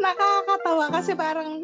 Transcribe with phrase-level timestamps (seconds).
[0.00, 1.62] nakakatawa kasi parang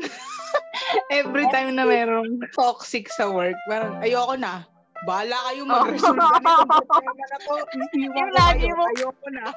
[1.19, 4.67] every time na merong toxic sa work, parang ayoko na.
[5.09, 6.37] Bahala kayo mag-resolve oh.
[6.45, 7.57] to.
[7.97, 8.85] Yung lagi mo.
[8.93, 9.49] Ayoko na.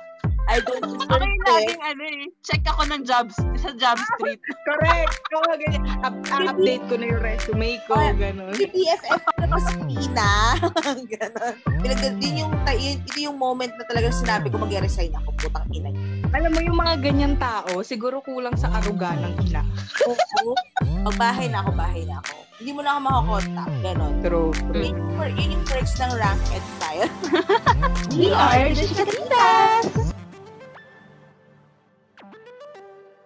[0.51, 4.39] I don't deserve Ako yung laging ano eh, check ako ng jobs, sa job street.
[4.67, 5.15] Correct.
[5.33, 5.83] Oo, ganyan.
[6.03, 8.53] Up- update ko na yung resume ko, gano'n.
[8.55, 10.31] Si BFF na mas pina.
[11.15, 11.53] Ganon.
[11.79, 15.29] Pinag- yun yung, yun, ito yung moment na talagang sinabi ko mag-resign ako.
[15.47, 15.89] Putang ina.
[16.33, 19.63] Alam mo, yung mga ganyan tao, siguro kulang sa aruga ng ina.
[20.07, 20.53] Oo.
[21.07, 22.35] Pag bahay na ako, bahay na ako.
[22.63, 23.69] Hindi mo na ako makakontak.
[23.81, 24.13] Ganon.
[24.23, 24.51] True.
[24.71, 24.95] Yun
[25.35, 27.11] yun yung perks ng rank and file.
[28.17, 30.02] We are the Chikatitas!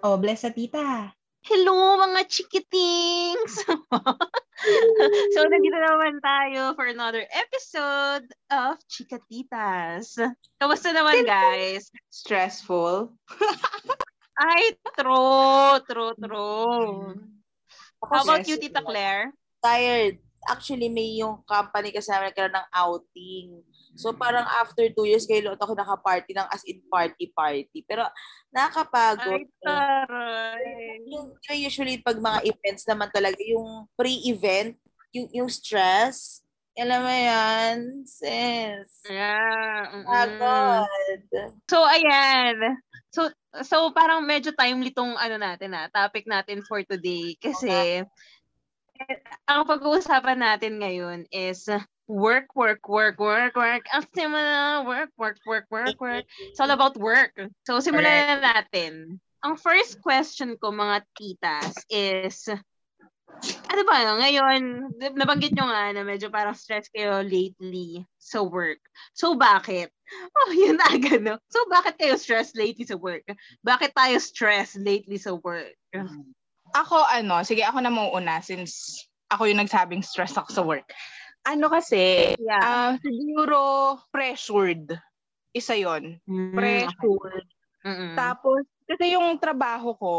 [0.05, 1.09] Oh, bless sa tita.
[1.41, 3.65] Hello mga chikitings!
[5.33, 10.21] so, nandito naman tayo for another episode of Chikatitas.
[10.61, 11.89] Kamusta naman, guys?
[12.13, 13.09] Stressful.
[14.37, 17.17] Ay, true, true, true.
[18.05, 19.33] How about you, Tita Claire?
[19.65, 20.21] Tired.
[20.45, 23.47] Actually, may yung company kasi namin nagkaroon ng outing.
[23.97, 27.83] So parang after two years, kayo ako naka-party ng as in party-party.
[27.83, 28.05] Pero
[28.53, 29.41] nakakapagod.
[29.41, 31.01] Ay, taray.
[31.09, 34.77] Yung, yung usually pag mga events naman talaga, yung pre-event,
[35.11, 36.45] yung, yung stress,
[36.77, 38.89] alam mo yan, sis.
[39.09, 39.89] Yeah.
[39.89, 40.05] mm-mm.
[40.05, 41.21] Agad.
[41.65, 42.77] So, ayan.
[43.09, 43.33] So,
[43.65, 48.05] so parang medyo timely tong ano natin na topic natin for today kasi
[48.97, 49.17] eh,
[49.49, 51.65] ang pag-uusapan natin ngayon is
[52.07, 53.85] work, work, work, work, work.
[53.91, 56.25] Ang simula, work, work, work, work, work.
[56.39, 57.35] It's all about work.
[57.67, 59.19] So, simulan na natin.
[59.43, 62.47] Ang first question ko, mga titas, is,
[63.67, 68.81] ano ba, ngayon, nabanggit nyo nga na medyo parang stress kayo lately sa work.
[69.13, 69.91] So, bakit?
[70.39, 71.35] Oh, yun agad, no?
[71.51, 73.27] So, bakit kayo stress lately sa work?
[73.59, 75.75] Bakit tayo stress lately sa work?
[76.71, 80.87] Ako, ano, sige, ako na mauuna since ako yung nagsabing stress ako sa work.
[81.47, 82.59] Ano kasi, Yeah.
[82.59, 83.59] ah, siguro
[84.11, 84.91] pressured.
[85.55, 87.47] Isa yon Mm, Pressured.
[87.87, 88.13] Mm-mm.
[88.19, 90.15] Tapos, kasi yung trabaho ko,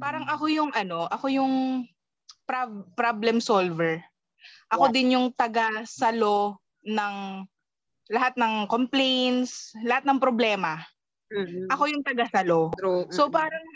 [0.00, 1.84] parang ako yung ano, ako yung
[2.48, 4.00] prob- problem solver.
[4.72, 4.94] Ako Yeah.
[4.96, 7.44] din yung taga-salo ng
[8.08, 10.80] lahat ng complaints, lahat ng problema.
[11.28, 11.66] Mm-mm.
[11.74, 12.70] Ako yung taga-salo.
[12.78, 13.10] True.
[13.10, 13.66] So parang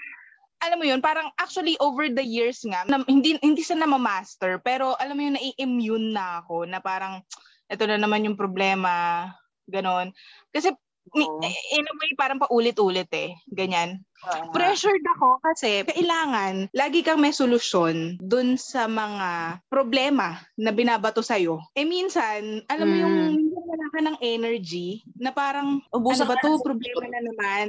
[0.60, 4.94] alam mo yun, parang actually over the years nga, na, hindi hindi sa na-master, pero
[5.00, 7.24] alam mo yun, nai-immune na ako na parang
[7.70, 9.26] ito na naman yung problema,
[9.70, 10.12] ganon.
[10.52, 10.74] Kasi
[11.16, 11.40] Oo.
[11.74, 14.04] in a way, parang paulit-ulit eh, ganyan.
[14.20, 14.52] Ah.
[14.52, 21.56] Pressured ako kasi kailangan lagi kang may solusyon dun sa mga problema na binabato sa'yo.
[21.72, 23.59] Eh minsan, alam mo yung Mm.
[24.00, 26.56] Ka ng energy na parang Ubusan ano ba to?
[26.56, 27.66] na Problema na naman.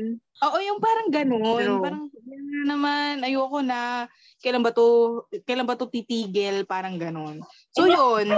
[0.48, 1.44] Oo, yung parang ganun.
[1.60, 1.84] True.
[1.84, 3.14] Parang problema na naman.
[3.28, 4.08] Ayoko na.
[4.40, 4.86] Kailan ba to,
[5.44, 6.64] kailan ba to titigil?
[6.64, 7.44] Parang ganun.
[7.76, 8.32] So Eh, yun.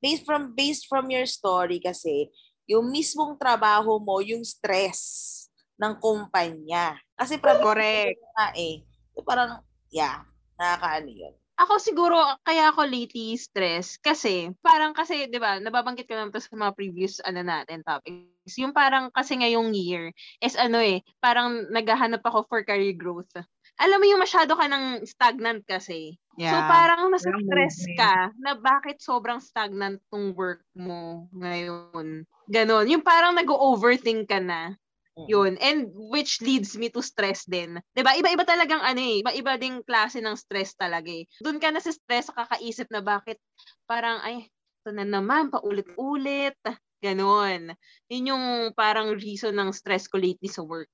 [0.00, 2.32] based from based from your story kasi,
[2.64, 5.30] yung mismong trabaho mo, yung stress
[5.76, 6.96] ng kumpanya.
[7.12, 8.20] Kasi probably Correct.
[8.40, 8.74] nga eh.
[9.20, 9.60] Parang,
[9.92, 10.24] yeah,
[10.56, 11.34] nakakaano yun.
[11.64, 16.36] Ako siguro, kaya ako lately stress kasi parang kasi, di ba, nababanggit ko naman to
[16.36, 18.52] sa mga previous ano natin topics.
[18.60, 20.12] Yung parang kasi ngayong year
[20.44, 23.32] is ano eh, parang naghahanap ako for career growth.
[23.80, 26.20] Alam mo yung masyado ka ng stagnant kasi.
[26.36, 32.28] So parang nasa Walang stress ka na bakit sobrang stagnant tong work mo ngayon.
[32.44, 32.84] Ganon.
[32.92, 34.76] Yung parang nag-overthink ka na.
[35.14, 35.26] Mm.
[35.30, 35.52] Yun.
[35.62, 35.80] And
[36.10, 37.78] which leads me to stress din.
[37.94, 39.22] 'Di ba Iba-iba talagang ano eh.
[39.22, 41.22] Iba-iba ding klase ng stress talaga eh.
[41.38, 43.38] Doon ka na sa stress, kakaisip na bakit
[43.86, 46.58] parang, ay, ito na naman, paulit-ulit.
[47.04, 47.76] Ganon.
[48.10, 50.90] Yun yung parang reason ng stress ko lately sa work.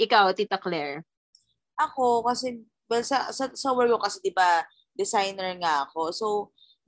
[0.00, 1.04] Ikaw, Tita Claire.
[1.76, 4.64] Ako, kasi, well, sa, sa, sa work ko kasi, di ba,
[4.96, 6.00] designer nga ako.
[6.12, 6.26] So,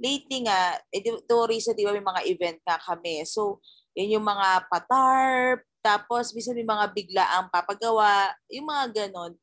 [0.01, 3.23] lately nga, eh, to reason, di ba, may mga event nga kami.
[3.29, 3.61] So,
[3.93, 9.37] yun yung mga patarp, tapos, minsan may mga bigla ang papagawa, yung mga ganon.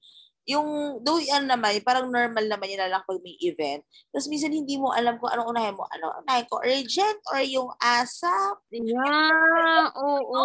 [0.49, 3.85] Yung, though, ano naman, parang normal naman yun lang pag may event.
[4.09, 5.85] Tapos, minsan hindi mo alam kung anong unahin mo.
[5.93, 6.57] Ano unahin ko?
[6.65, 8.57] Urgent or yung ASAP?
[8.73, 10.41] Yeah, oo.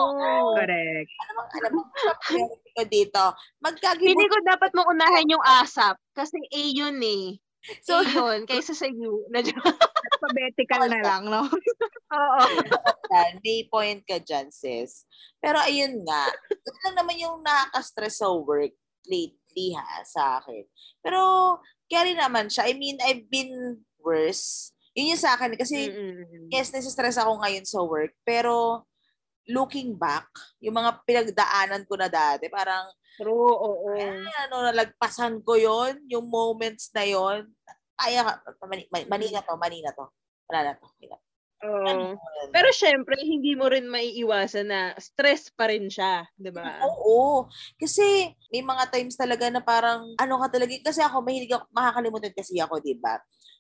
[0.52, 1.08] Correct.
[1.08, 1.82] Ano bang, alam mo,
[2.76, 3.22] ko dito.
[3.64, 7.40] Magkagibot Hindi ko dapat mong unahin yung ASAP kasi A yun eh.
[7.80, 9.24] So, A yun, kaysa sa U.
[10.16, 11.44] Alphabetical na lang, no?
[12.16, 12.40] Oo.
[13.44, 15.04] may point ka dyan, sis.
[15.38, 18.72] Pero ayun nga, ito lang naman yung nakaka-stress sa work
[19.06, 20.64] lately ha, sa akin.
[21.04, 21.20] Pero,
[21.86, 22.66] carry naman siya.
[22.66, 24.72] I mean, I've been worse.
[24.96, 25.54] Yun yung sa akin.
[25.54, 26.50] Kasi, Mm-mm.
[26.50, 28.16] yes, nasa-stress ako ngayon sa work.
[28.24, 28.86] Pero,
[29.46, 30.26] looking back,
[30.58, 33.96] yung mga pinagdaanan ko na dati, parang, True, oo.
[33.96, 37.48] eh, ano, nalagpasan ko yon yung moments na yon
[37.96, 38.20] Kaya,
[38.68, 40.04] mani, mani, mani na to, mani na to.
[40.52, 40.86] Wala na to.
[41.00, 41.16] Wala.
[41.66, 42.14] Ganun.
[42.52, 46.78] Pero syempre, hindi mo rin maiiwasan na stress pa rin siya, di ba?
[46.84, 47.48] Oo.
[47.80, 50.72] Kasi may mga times talaga na parang ano ka talaga.
[50.84, 53.16] Kasi ako, mahilig ako, makakalimutan kasi ako, di ba?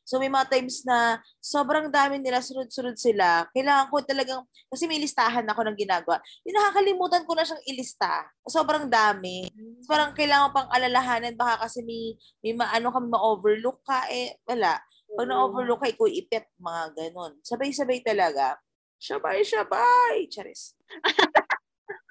[0.06, 3.50] So may mga times na sobrang dami nila, sunod-sunod sila.
[3.50, 6.22] Kailangan ko talagang, kasi may listahan ako ng ginagawa.
[6.46, 8.22] Yung nakakalimutan ko na siyang ilista.
[8.46, 9.50] Sobrang dami.
[9.90, 11.34] Parang kailangan pang alalahanan.
[11.34, 14.06] Baka kasi may, may maano ka, ma-overlook ka.
[14.14, 14.78] Eh, wala.
[15.10, 17.42] Pag na-overlook ka, ikaw ipet, mga ganun.
[17.42, 18.62] Sabay-sabay talaga.
[19.02, 20.30] Sabay-sabay.
[20.30, 20.78] Charis.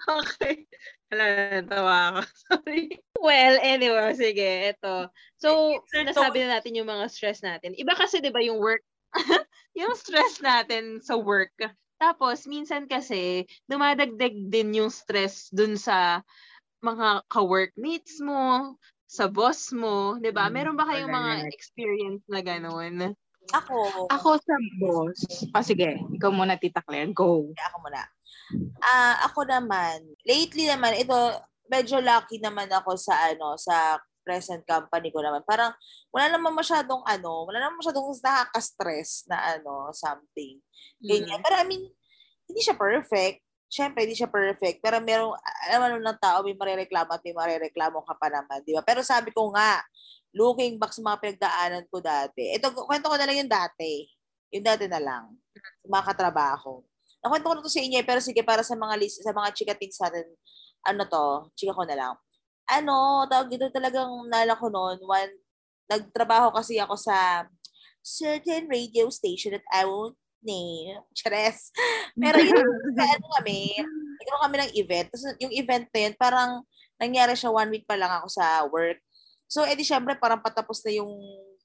[0.21, 0.69] Okay.
[1.09, 1.25] Wala,
[1.61, 2.19] natawa ako.
[2.45, 2.83] Sorry.
[3.17, 5.09] Well, anyway, sige, ito.
[5.41, 7.73] So, Sir, nasabi na natin yung mga stress natin.
[7.77, 8.81] Iba kasi, di ba, yung work,
[9.79, 11.53] yung stress natin sa work.
[11.97, 16.21] Tapos, minsan kasi, dumadagdag din yung stress dun sa
[16.83, 18.75] mga ka-workmates mo,
[19.05, 20.49] sa boss mo, di ba?
[20.49, 23.15] Mm, Meron ba kayong mga experience na ganun?
[23.53, 25.45] Ako, Ako sa boss.
[25.53, 26.01] Ah, sige.
[26.17, 27.13] Ikaw muna, Tita Claire.
[27.13, 27.53] Go.
[27.53, 28.01] ako muna.
[28.79, 31.15] Ah, ako naman, lately naman, ito,
[31.69, 35.45] medyo lucky naman ako sa ano, sa present company ko naman.
[35.45, 35.69] Parang
[36.09, 40.57] wala naman masyadong ano, wala naman masyadong nakaka-stress na ano, something.
[40.97, 41.45] Ganyan.
[41.45, 41.85] Pero I mean,
[42.49, 43.45] hindi siya perfect.
[43.69, 44.81] Siyempre, hindi siya perfect.
[44.81, 45.37] Pero merong,
[45.69, 48.81] alam mo ng tao, may marereklamo at may marereklamo ka pa naman, di ba?
[48.81, 49.81] Pero sabi ko nga,
[50.33, 54.05] looking back sa mga pinagdaanan ko dati, ito, kwento ko na lang yung dati.
[54.53, 55.33] Yung dati na lang.
[55.85, 56.85] Mga katrabaho.
[57.25, 59.49] Nakwento ko na to sa inyo, eh, pero sige, para sa mga list, sa mga
[59.57, 60.29] chikatings natin,
[60.85, 62.13] ano to, chika ko na lang.
[62.69, 65.33] Ano, tawag dito talagang nala ko noon, one,
[65.89, 67.49] nagtrabaho kasi ako sa
[68.05, 70.13] certain radio station that I won't
[70.45, 71.01] name.
[71.17, 71.73] Chares.
[72.13, 73.81] Pero yun, sa ano kami,
[74.21, 75.07] nagkaroon kami ng event.
[75.09, 76.51] Tapos yung event na yun, parang
[77.01, 79.01] nangyari siya one week pa lang ako sa work.
[79.49, 81.11] So, edi syempre, parang patapos na yung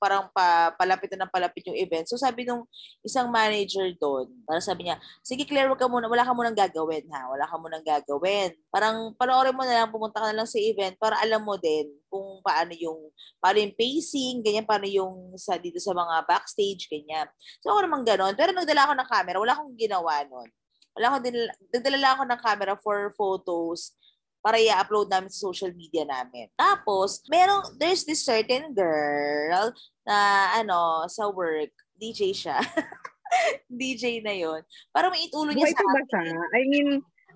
[0.01, 2.09] parang pa, palapit na ng palapit yung event.
[2.09, 2.65] So, sabi nung
[3.05, 7.29] isang manager doon, parang sabi niya, sige Claire, ka muna, wala ka munang gagawin ha,
[7.29, 8.57] wala ka munang gagawin.
[8.73, 11.93] Parang panoorin mo na lang, pumunta ka na lang sa event para alam mo din
[12.09, 17.29] kung paano yung, paano yung pacing, ganyan, paano yung sa, dito sa mga backstage, ganyan.
[17.61, 18.33] So, ako naman ganon.
[18.35, 20.49] Pero nagdala ako ng camera, wala akong ginawa nun.
[20.97, 23.95] Wala akong dinala, nagdala ako ng camera for photos
[24.41, 26.49] para i-upload namin sa social media namin.
[26.57, 29.73] Tapos, merong, there's this certain girl
[30.05, 30.17] na,
[30.57, 32.57] ano, sa work, DJ siya.
[33.71, 34.61] DJ na yon
[34.91, 36.09] Para may itulo niya Buhay sa pa ba akin.
[36.11, 36.41] siya?
[36.57, 36.89] I mean,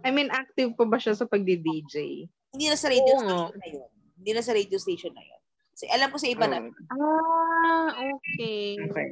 [0.05, 2.27] I mean, active pa ba siya sa pagdi-DJ?
[2.51, 3.23] Hindi na sa radio Oo.
[3.23, 3.91] station na yun.
[4.19, 5.41] Hindi na sa radio station na yun.
[5.75, 6.59] Kasi alam ko sa iba na.
[6.95, 8.79] Ah, okay.
[8.79, 9.11] Okay.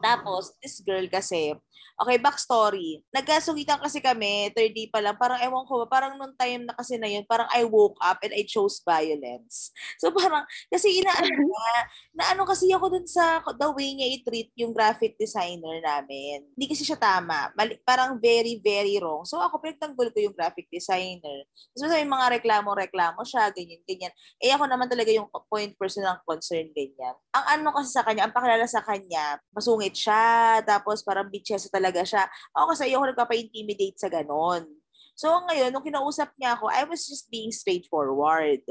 [0.00, 1.54] Tapos, this girl kasi,
[2.00, 3.04] okay, backstory.
[3.12, 6.72] Nagkasugitan kasi kami, third day pa lang, parang ewan ko ba, parang nung time na
[6.72, 9.68] kasi na yun, parang I woke up and I chose violence.
[10.00, 11.72] So parang, kasi inaano niya,
[12.16, 16.48] na ano kasi ako dun sa, the way niya i-treat yung graphic designer namin.
[16.56, 17.52] Hindi kasi siya tama.
[17.52, 19.28] Mali, parang very, very wrong.
[19.28, 21.44] So ako, pinagtanggol ko yung graphic designer.
[21.76, 24.12] Tapos may mga reklamo-reklamo siya, ganyan, ganyan.
[24.40, 27.12] Eh ako naman talaga yung point person ng concern, ganyan.
[27.36, 32.02] Ang ano kasi sa kanya, ang pakilala sa kanya, masungit siya, tapos parang bitchesa talaga
[32.06, 32.26] siya.
[32.54, 34.66] Ako kasi ayoko nagpapa-intimidate sa ganon.
[35.14, 38.64] So ngayon, nung kinausap niya ako, I was just being straightforward.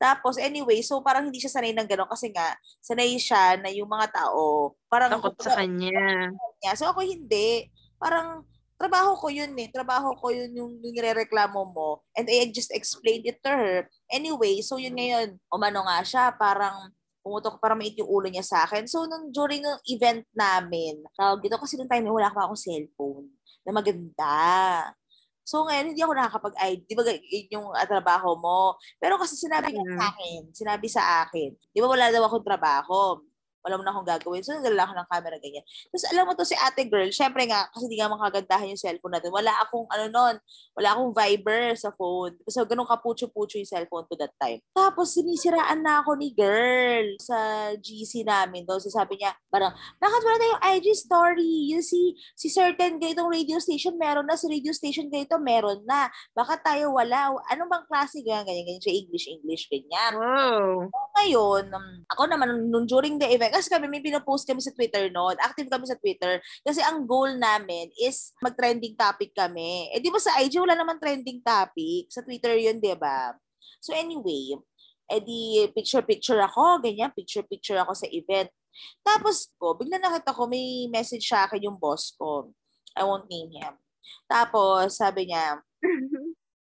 [0.00, 3.90] Tapos anyway, so parang hindi siya sanay ng ganon kasi nga, sanay siya na yung
[3.90, 6.32] mga tao, parang Takot sa kanya.
[6.62, 6.72] niya.
[6.72, 7.68] So ako hindi.
[8.00, 8.48] Parang
[8.80, 9.68] trabaho ko yun eh.
[9.68, 12.00] Trabaho ko yun yung, yung nirereklamo mo.
[12.16, 13.76] And I just explained it to her.
[14.08, 16.88] Anyway, so yun ngayon, umano nga siya, parang
[17.20, 18.88] pumutok para mait yung ulo niya sa akin.
[18.88, 23.28] So, nung during ng event namin, tawag dito kasi nung time wala pa akong cellphone
[23.64, 24.36] na maganda.
[25.44, 26.80] So, ngayon, hindi ako nakakapag-ID.
[26.86, 28.78] Di ba yun yung ah, trabaho mo?
[29.02, 33.18] Pero kasi sinabi niya sa akin, sinabi sa akin, di ba wala daw akong trabaho?
[33.60, 34.42] Wala mo na akong gagawin.
[34.44, 35.64] So, nagdala ako ng camera ganyan.
[35.92, 39.14] Tapos, alam mo to si ate girl, syempre nga, kasi di nga makagandahan yung cellphone
[39.16, 39.30] natin.
[39.32, 40.34] Wala akong, ano nun,
[40.76, 42.40] wala akong Viber sa phone.
[42.48, 44.64] So, ganun kaputyo-putyo yung cellphone to that time.
[44.72, 48.64] Tapos, sinisiraan na ako ni girl sa GC namin.
[48.80, 51.68] So, sabi niya, parang, bakit wala na yung IG story?
[51.68, 56.08] You see, si certain ganitong radio station meron na, si radio station ganito meron na.
[56.32, 57.36] Baka tayo wala.
[57.52, 60.12] Ano bang klase ganyan, ganyan, ganyan siya English, English, ganyan.
[60.16, 60.88] Wow.
[61.20, 65.10] Ngayon, um, ako naman, nung during the event, kasi kami may pinopost kami sa Twitter
[65.10, 69.90] noon, active kami sa Twitter, kasi ang goal namin is mag-trending topic kami.
[69.92, 72.08] Eh di ba sa IG wala naman trending topic?
[72.10, 73.34] Sa Twitter yun, di ba?
[73.82, 74.56] So anyway,
[75.10, 78.48] eh di picture-picture ako, ganyan, picture-picture ako sa event.
[79.02, 82.54] Tapos ko, bigla nakita ko may message sa akin yung boss ko.
[82.94, 83.74] I won't name him.
[84.30, 85.58] Tapos, sabi niya,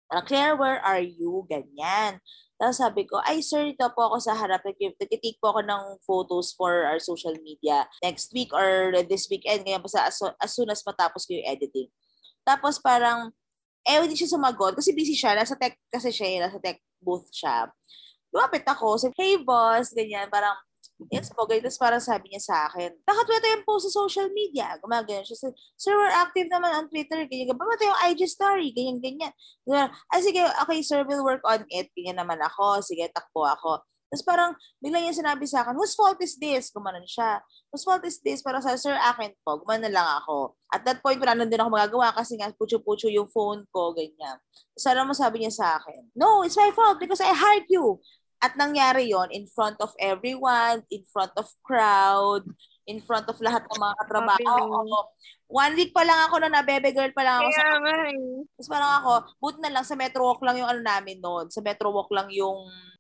[0.08, 1.44] parang, Claire, where are you?
[1.52, 2.24] Ganyan.
[2.58, 4.66] Tapos sabi ko, ay sir, ito po ako sa harap.
[4.66, 9.62] Nag-take po ako ng photos for our social media next week or this weekend.
[9.78, 11.86] Po sa as, as soon as matapos ko yung editing.
[12.42, 13.30] Tapos parang,
[13.86, 15.38] eh, hindi siya sumagot kasi busy siya.
[15.38, 17.70] Nasa tech kasi siya, eh, nasa tech booth siya.
[18.34, 20.58] Lumapit ako, sabi, hey boss, ganyan, parang,
[21.14, 21.70] Yes po, ganyan.
[21.70, 24.82] Tapos parang sabi niya sa akin, bakit wala tayong post sa social media?
[24.82, 25.54] Gumagano siya.
[25.78, 27.22] Sir, we're active naman on Twitter.
[27.30, 27.54] Ganyan.
[27.54, 28.74] Bakit tayong IG story?
[28.74, 29.34] Ganyan, ganyan.
[30.10, 31.94] Ay, sige, okay, sir, we'll work on it.
[31.94, 32.82] Ganyan naman ako.
[32.82, 33.86] Sige, takbo ako.
[34.08, 36.72] Tapos parang, bigla niya sinabi sa akin, whose fault is this?
[36.72, 37.44] Gumanon siya.
[37.70, 38.40] Whose fault is this?
[38.42, 39.62] Parang sa, sir, akin po.
[39.62, 40.58] Gumanon lang ako.
[40.74, 44.40] At that point, wala nandun ako magagawa kasi nga, pucho-pucho yung phone ko, ganyan.
[44.74, 48.00] Sana mo sabi niya sa akin, no, it's my fault because I hired you.
[48.38, 52.46] At nangyari yon in front of everyone, in front of crowd,
[52.88, 54.56] in front of lahat ng mga katrabaho.
[54.88, 55.10] Oh,
[55.52, 57.50] one week pa lang ako na nabebe girl pa lang ako.
[57.52, 58.40] Kaya sa, nga eh.
[58.56, 59.12] Tapos parang ako,
[59.44, 61.52] boot na lang sa Metro Walk lang yung ano namin noon.
[61.52, 62.58] Sa Metro Walk lang yung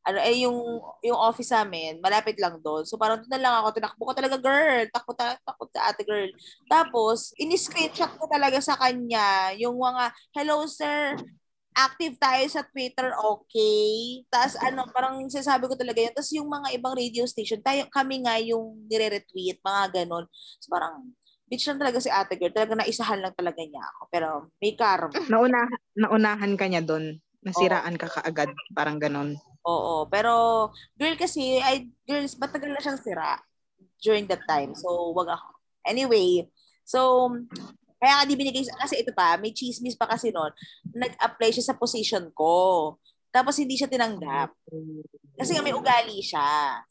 [0.07, 2.87] ano eh yung yung office namin, malapit lang doon.
[2.87, 6.03] So parang doon na lang ako, tinakbo ko talaga girl, takbo ta takbo sa ate
[6.07, 6.31] girl.
[6.71, 11.19] Tapos, ini-screenshot ko talaga sa kanya yung mga hello sir,
[11.77, 14.25] active tayo sa Twitter, okay.
[14.33, 16.13] Tapos ano, parang sinasabi ko talaga yun.
[16.17, 20.25] Tapos yung mga ibang radio station, tayo, kami nga yung nire-retweet, mga ganon.
[20.57, 21.13] So parang,
[21.47, 22.51] bitch lang talaga si ate girl.
[22.51, 24.01] Talaga naisahan lang talaga niya ako.
[24.09, 25.13] Pero may karma.
[25.31, 27.21] Nauna, naunahan ka niya doon.
[27.45, 28.51] Nasiraan ka kaagad.
[28.73, 29.37] Parang ganon.
[29.63, 30.09] Oo.
[30.09, 30.33] Pero,
[30.97, 33.39] girl kasi, ay, girls, matagal na siyang sira
[34.01, 34.73] during that time.
[34.73, 35.47] So, wag ako.
[35.87, 36.49] Anyway,
[36.83, 37.31] so,
[37.97, 40.53] kaya nga di binigay, kasi ito pa, may chismis pa kasi noon,
[40.93, 42.95] nag-apply siya sa position ko.
[43.33, 44.53] Tapos hindi siya tinanggap.
[45.37, 46.81] Kasi nga may ugali siya.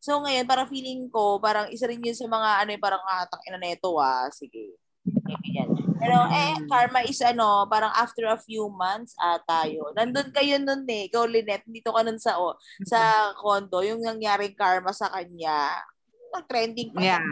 [0.00, 3.24] So ngayon, parang feeling ko, parang isa rin yun sa mga, ano yung parang, ah,
[3.48, 4.76] ina na ito ah, sige.
[5.04, 5.68] Ganyan.
[6.00, 9.92] Pero eh, karma is ano, parang after a few months, ah, tayo.
[9.92, 14.56] Nandun kayo nun eh, ikaw Lynette, dito ka nun sa, oh, sa condo, yung nangyaring
[14.56, 15.84] karma sa kanya,
[16.32, 17.00] nag-trending pa.
[17.00, 17.24] Yeah.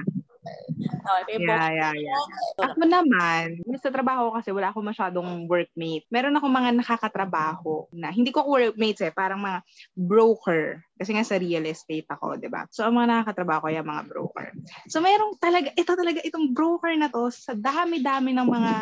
[1.08, 2.22] Okay, Yeah, yeah, yeah.
[2.60, 6.04] Ako naman, sa trabaho kasi wala akong masyadong workmate.
[6.12, 9.64] Meron ako mga nakakatrabaho na hindi ko workmates eh, parang mga
[9.96, 10.84] broker.
[11.00, 12.68] Kasi nga sa real estate ako, di ba?
[12.68, 14.48] So, ang mga nakakatrabaho ko yung mga broker.
[14.92, 18.72] So, mayroong talaga, ito talaga, itong broker na to, sa dami-dami ng mga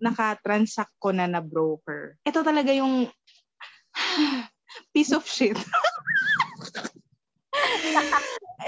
[0.00, 2.16] nakatransact ko na na broker.
[2.24, 3.08] Ito talaga yung
[4.94, 5.56] piece of shit.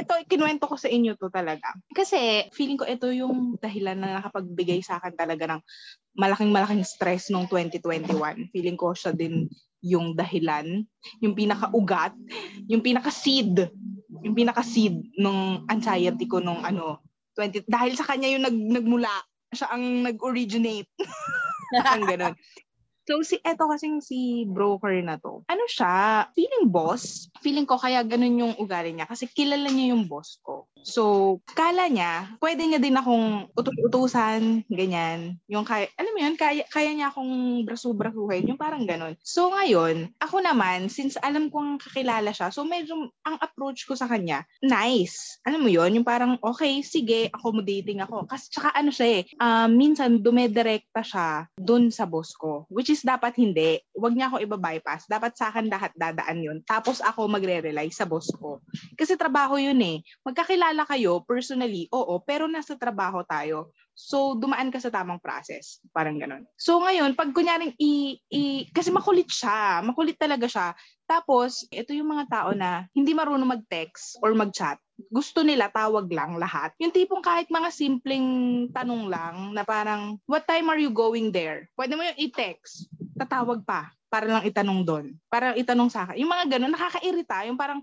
[0.00, 1.74] ito, kinuwento ko sa inyo to talaga.
[1.92, 5.60] Kasi, feeling ko ito yung dahilan na nakapagbigay sa akin talaga ng
[6.16, 8.52] malaking-malaking stress nung 2021.
[8.52, 9.48] Feeling ko siya din
[9.82, 10.86] yung dahilan,
[11.18, 12.14] yung pinaka-ugat,
[12.70, 13.68] yung pinaka-seed,
[14.22, 17.02] yung pinaka-seed nung anxiety ko nung ano,
[17.34, 19.12] 20, dahil sa kanya yung nag, nagmula,
[19.52, 20.88] siya ang nag-originate.
[21.88, 22.34] ang ganun.
[23.02, 25.42] So si eto kasing si broker na to.
[25.50, 26.26] Ano siya?
[26.38, 27.26] Feeling boss.
[27.42, 30.70] Feeling ko kaya ganun yung ugali niya kasi kilala niya yung boss ko.
[30.82, 35.38] So, kala niya, pwede niya din akong utos-utusan, ganyan.
[35.46, 39.14] Yung kaya, alam mo yun, kaya, kaya niya akong brasu-brasuhin, yung parang ganun.
[39.22, 44.10] So, ngayon, ako naman, since alam kong kakilala siya, so medyo ang approach ko sa
[44.10, 45.38] kanya, nice.
[45.46, 48.26] Alam mo yun, yung parang, okay, sige, accommodating ako.
[48.26, 53.02] Kasi tsaka ano siya eh, uh, minsan dumedirekta siya dun sa boss ko, which is
[53.02, 53.80] dapat hindi.
[53.96, 55.08] Huwag niya ako iba-bypass.
[55.08, 56.58] Dapat sa akin lahat dadaan yun.
[56.62, 58.60] Tapos ako magre-rely sa boss ko.
[58.94, 60.04] Kasi trabaho yun eh.
[60.20, 63.72] Magkakilala kayo personally, oo, pero nasa trabaho tayo.
[63.92, 65.80] So, dumaan ka sa tamang process.
[65.92, 66.48] Parang ganun.
[66.56, 68.64] So, ngayon, pag kunyaring i, i...
[68.72, 69.84] Kasi makulit siya.
[69.84, 70.72] Makulit talaga siya.
[71.04, 74.80] Tapos, ito yung mga tao na hindi marunong mag-text or mag-chat.
[75.08, 76.76] Gusto nila tawag lang lahat.
[76.78, 78.28] Yung tipong kahit mga simpleng
[78.70, 81.66] tanong lang na parang, what time are you going there?
[81.74, 82.86] Pwede mo yung i-text.
[83.18, 85.06] Tatawag pa para lang itanong doon.
[85.32, 86.20] Para itanong sa akin.
[86.20, 87.48] Yung mga ganun, nakakairita.
[87.48, 87.80] Yung parang,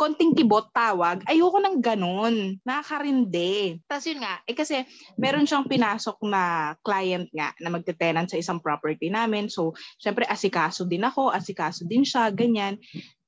[0.00, 2.56] konting kibot tawag, ayoko ng ganun.
[2.64, 3.84] Nakakarindi.
[3.84, 4.80] Tapos yun nga, eh kasi
[5.20, 9.52] meron siyang pinasok na client nga na magte-tenant sa isang property namin.
[9.52, 12.80] So, syempre asikaso din ako, asikaso din siya, ganyan.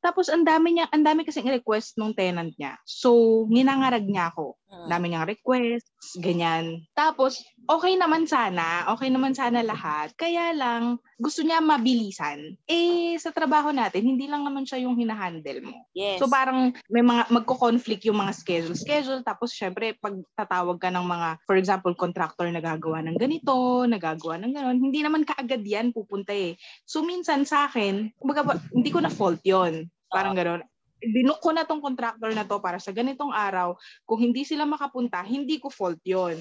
[0.03, 2.75] Tapos ang dami niya, ang dami kasing request nung tenant niya.
[2.83, 4.59] So, ninangarag niya ako.
[4.73, 4.89] Mm.
[4.89, 6.83] Dami niyang requests, ganyan.
[6.97, 10.17] Tapos, okay naman sana, okay naman sana lahat.
[10.17, 12.57] Kaya lang, gusto niya mabilisan.
[12.67, 15.77] Eh, sa trabaho natin, hindi lang naman siya yung hinahandle mo.
[15.93, 16.19] Yes.
[16.19, 18.75] So, parang may mga, magko-conflict yung mga schedule.
[18.75, 23.85] Schedule, tapos syempre, pag tatawag ka ng mga, for example, contractor na gagawa ng ganito,
[23.85, 26.57] nagagawa ng ganon, hindi naman kaagad yan pupunta eh.
[26.89, 30.63] So, minsan sa akin, kumbaga, hindi ko na fault yon Parang gano'n.
[31.03, 33.75] Binook ko na tong contractor na to para sa ganitong araw.
[34.07, 36.39] Kung hindi sila makapunta, hindi ko fault yun.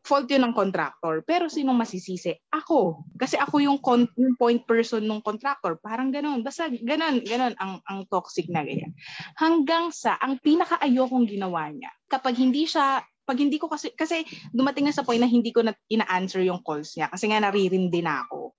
[0.00, 1.20] Fault yun ng contractor.
[1.20, 2.32] Pero sinong masisisi?
[2.48, 3.04] Ako.
[3.20, 5.76] Kasi ako yung, con- yung point person ng contractor.
[5.84, 6.40] Parang ganun.
[6.40, 8.96] Basta ganun, ganun ang, ang toxic na ganyan.
[9.36, 14.90] Hanggang sa, ang pinaka-ayokong ginawa niya, kapag hindi siya pag hindi ko kasi kasi dumating
[14.90, 18.26] na sa point na hindi ko na ina-answer yung calls niya kasi nga naririndi na
[18.26, 18.58] ako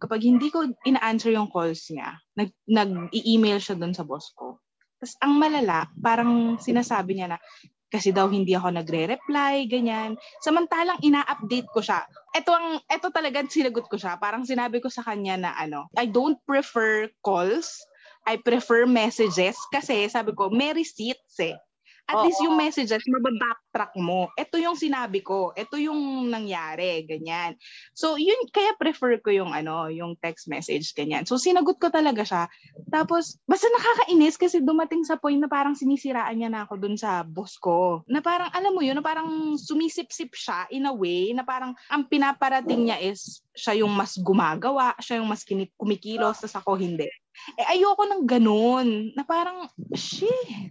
[0.00, 4.60] kapag hindi ko ina-answer yung calls niya, nag, nag-i-email siya doon sa boss ko.
[4.96, 7.38] Tapos ang malala, parang sinasabi niya na,
[7.86, 10.18] kasi daw hindi ako nagre-reply, ganyan.
[10.42, 12.02] Samantalang ina-update ko siya.
[12.34, 14.18] Ito ang ito talaga sinagot ko siya.
[14.18, 17.78] Parang sinabi ko sa kanya na ano, I don't prefer calls.
[18.26, 21.54] I prefer messages kasi sabi ko, may receipts eh
[22.06, 22.24] at Oo.
[22.30, 24.30] least yung messages, mababacktrack mo.
[24.38, 25.50] Ito yung sinabi ko.
[25.58, 27.02] Ito yung nangyari.
[27.02, 27.58] Ganyan.
[27.98, 31.26] So, yun, kaya prefer ko yung ano, yung text message, ganyan.
[31.26, 32.46] So, sinagot ko talaga siya.
[32.94, 37.26] Tapos, basta nakakainis kasi dumating sa point na parang sinisiraan niya na ako dun sa
[37.26, 38.06] boss ko.
[38.06, 42.06] Na parang, alam mo yun, na parang sumisip-sip siya in a way na parang ang
[42.06, 47.10] pinaparating niya is siya yung mas gumagawa, siya yung mas kinit- kumikilos, tas ako hindi.
[47.58, 49.10] Eh, ayoko ng ganun.
[49.18, 50.70] Na parang, shit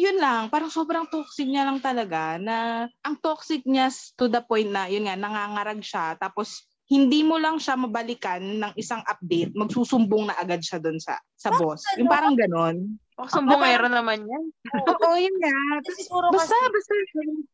[0.00, 2.56] yun lang, parang sobrang toxic niya lang talaga na
[3.00, 7.54] ang toxic niya to the point na yun nga nangangarag siya tapos hindi mo lang
[7.54, 11.86] siya mabalikan ng isang update, magsusumbong na agad siya doon sa sa boss.
[11.94, 12.98] Yung parang ganon.
[13.14, 14.44] Oh, sumbongero naman yan.
[14.90, 15.54] Oo, yun nga.
[15.86, 16.96] Kasi siguro Basta, kasi, basta.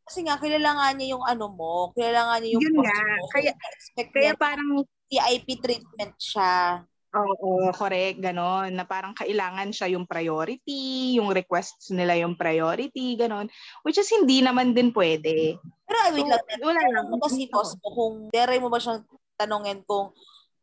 [0.09, 3.01] kasi nga, kilala nga niya yung ano mo, kilala nga niya yung Yun boss nga.
[3.03, 3.25] mo.
[3.29, 3.59] Kaya-
[4.09, 4.71] Kaya parang,
[5.07, 6.81] VIP treatment siya.
[7.17, 8.77] Oo, correct, ganon.
[8.77, 13.49] Na parang kailangan siya yung priority, yung requests nila yung priority, ganon.
[13.83, 15.57] Which is hindi naman din pwede.
[15.89, 16.45] Pero I wait So, lang.
[16.61, 17.05] wala lang.
[17.09, 19.03] Ano ba si boss mo kung dere mo ba siyang
[19.35, 20.13] tanongin kung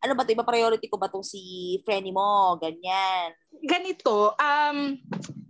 [0.04, 1.40] ano ba ito, iba priority ko ba tong si
[1.88, 3.32] Frenny mo, ganyan.
[3.64, 5.00] ganito, um,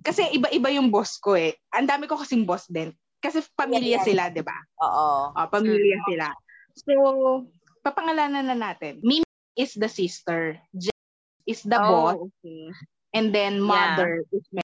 [0.06, 1.58] kasi iba-iba yung boss ko eh.
[1.74, 2.94] Ang dami ko kasing boss din.
[3.18, 4.06] Kasi pamilya Yeah, yeah.
[4.06, 4.54] sila, di ba?
[4.78, 5.34] Oo.
[5.34, 6.28] Oh, pamilya sila.
[6.78, 6.94] So,
[7.82, 9.02] papangalanan na natin.
[9.02, 9.26] Mimi
[9.58, 10.62] is the sister.
[11.44, 12.16] Is the boss.
[12.16, 12.72] Oh, okay.
[13.14, 14.64] And then mother is Mary.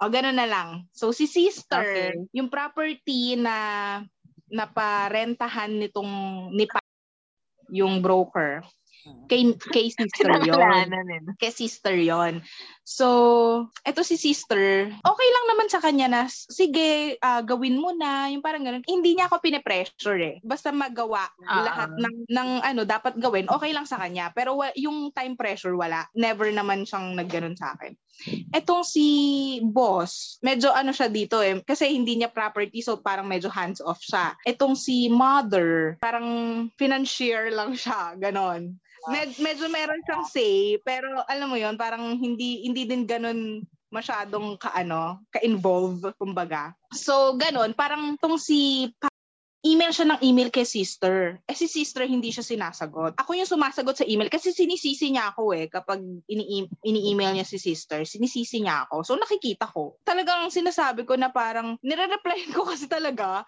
[0.00, 0.88] O, ganun na lang.
[0.96, 2.16] So, si sister, Okay.
[2.32, 3.56] yung property na
[4.48, 6.12] naparentahan nitong
[6.56, 6.82] ni Pa-
[7.70, 8.64] yung broker,
[9.26, 11.20] kay, kay sister Pinangalanan eh.
[11.38, 12.42] kay sister yon.
[12.82, 13.06] So,
[13.86, 18.42] eto si sister, okay lang naman sa kanya na, sige, ah, gawin mo na, yung
[18.42, 18.82] parang ganun.
[18.82, 20.36] Hindi niya ako pine-pressure eh.
[20.42, 21.62] Basta magawa Ah.
[21.64, 24.34] lahat ng, ng ano, dapat gawin, okay lang sa kanya.
[24.34, 26.02] Pero wa- yung time pressure, wala.
[26.18, 27.94] Never naman siyang nagganon sa akin.
[28.52, 29.06] Etong si
[29.62, 34.00] boss, medyo ano siya dito eh, kasi hindi niya property, so parang medyo hands off
[34.02, 34.36] siya.
[34.44, 36.28] Etong si mother, parang
[36.76, 38.76] financier lang siya, ganon.
[39.08, 44.54] Med- medyo meron siyang say, pero alam mo yon parang hindi hindi din ganun masyadong
[44.60, 46.76] kaano, ka-involve kumbaga.
[46.94, 48.92] So ganon, parang tong si
[49.60, 51.36] email siya ng email kay sister.
[51.44, 53.20] Eh si sister hindi siya sinasagot.
[53.20, 56.00] Ako yung sumasagot sa email kasi sinisisi niya ako eh kapag
[56.32, 59.04] ini- ini-email niya si sister, sinisisi niya ako.
[59.04, 60.00] So nakikita ko.
[60.00, 63.44] Talagang sinasabi ko na parang nire-replyan ko kasi talaga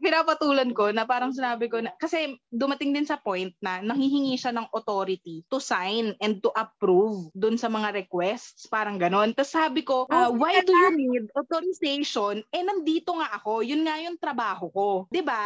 [0.00, 4.56] pinapatulan ko na parang sinabi ko na kasi dumating din sa point na nanghihingi siya
[4.56, 9.36] ng authority to sign and to approve dun sa mga requests parang ganon.
[9.36, 12.40] Tapos sabi ko, Oh, why do you need authorization?
[12.48, 14.88] Eh nandito nga ako, yun nga yung trabaho ko.
[15.12, 15.41] 'Di ba?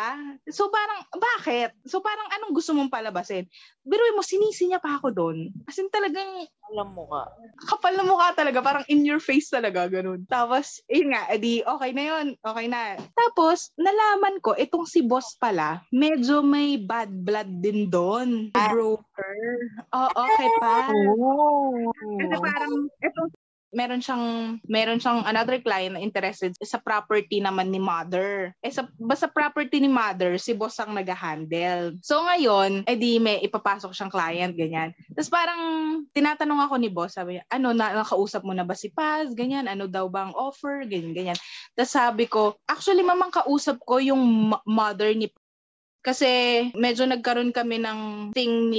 [0.51, 1.71] So parang bakit?
[1.87, 3.47] So parang anong gusto mong palabasin?
[3.87, 5.51] Biruin mo sinisi niya pa ako doon.
[5.67, 7.23] As in talagang Alam mo ka.
[7.71, 10.27] kapal na mukha talaga, parang in your face talaga, ganun.
[10.27, 12.99] Tapos, yun nga, edi okay na yun, okay na.
[13.15, 18.51] Tapos, nalaman ko, itong si boss pala, medyo may bad blood din doon.
[18.59, 18.75] Ah.
[18.75, 19.39] Broker.
[19.95, 20.91] Oh, okay pa.
[20.91, 21.87] Oh.
[22.19, 23.31] Kasi parang, itong
[23.77, 28.57] meron siyang meron siyang another client na interested sa property naman ni mother.
[28.65, 32.01] Eh sa basta property ni mother, si boss ang nag-handle.
[32.01, 34.97] So ngayon, edi may ipapasok siyang client ganyan.
[35.13, 35.61] Tapos parang
[36.17, 39.37] tinatanong ako ni boss, sabi niya, ano na nakausap mo na ba si Paz?
[39.37, 40.89] Ganyan, ano daw bang offer?
[40.89, 41.39] Ganyan, ganyan.
[41.77, 45.29] Tapos sabi ko, actually mamang kausap ko yung mother ni.
[46.01, 48.79] Kasi medyo nagkaroon kami ng thing ni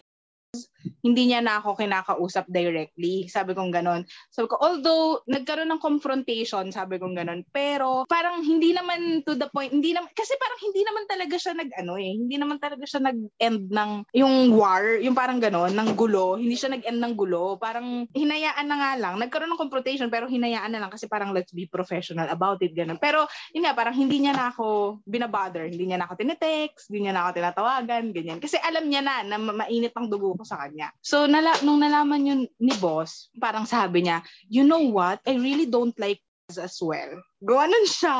[1.05, 3.29] hindi niya na ako kinakausap directly.
[3.29, 4.07] Sabi kong ganon.
[4.33, 9.47] Sabi ko, although nagkaroon ng confrontation, sabi kong ganon, pero parang hindi naman to the
[9.53, 12.83] point, hindi naman, kasi parang hindi naman talaga siya nag, ano eh, hindi naman talaga
[12.87, 17.59] siya nag-end ng, yung war, yung parang ganon, ng gulo, hindi siya nag-end ng gulo,
[17.61, 21.53] parang hinayaan na nga lang, nagkaroon ng confrontation, pero hinayaan na lang kasi parang let's
[21.53, 22.97] be professional about it, ganon.
[22.97, 27.07] Pero, yun nga, parang hindi niya na ako binabother, hindi niya na ako tinetext, hindi
[27.07, 28.39] niya na ako tinatawagan, ganyan.
[28.41, 30.76] Kasi alam niya na, na ma- mainit ang dugo ko sa kanya.
[30.77, 30.93] Kanya.
[31.01, 35.17] So, nala- nung nalaman yun ni boss, parang sabi niya, you know what?
[35.25, 37.19] I really don't like as well.
[37.43, 38.15] Gawanan siya.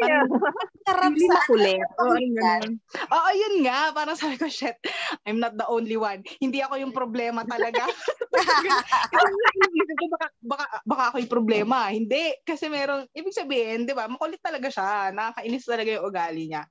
[0.00, 0.24] Parang,
[0.88, 1.84] Sarap hindi sa makulit.
[2.00, 2.16] Oo.
[3.12, 3.92] Oo, yun nga.
[3.92, 4.78] Parang sabi ko, shit,
[5.28, 6.24] I'm not the only one.
[6.40, 7.84] Hindi ako yung problema talaga.
[8.32, 8.66] Kasi
[10.16, 11.92] baka, baka, baka ako yung problema.
[11.92, 12.40] Hindi.
[12.40, 15.12] Kasi meron, ibig sabihin, di ba, makulit talaga siya.
[15.12, 16.64] Nakakainis talaga yung ugali niya.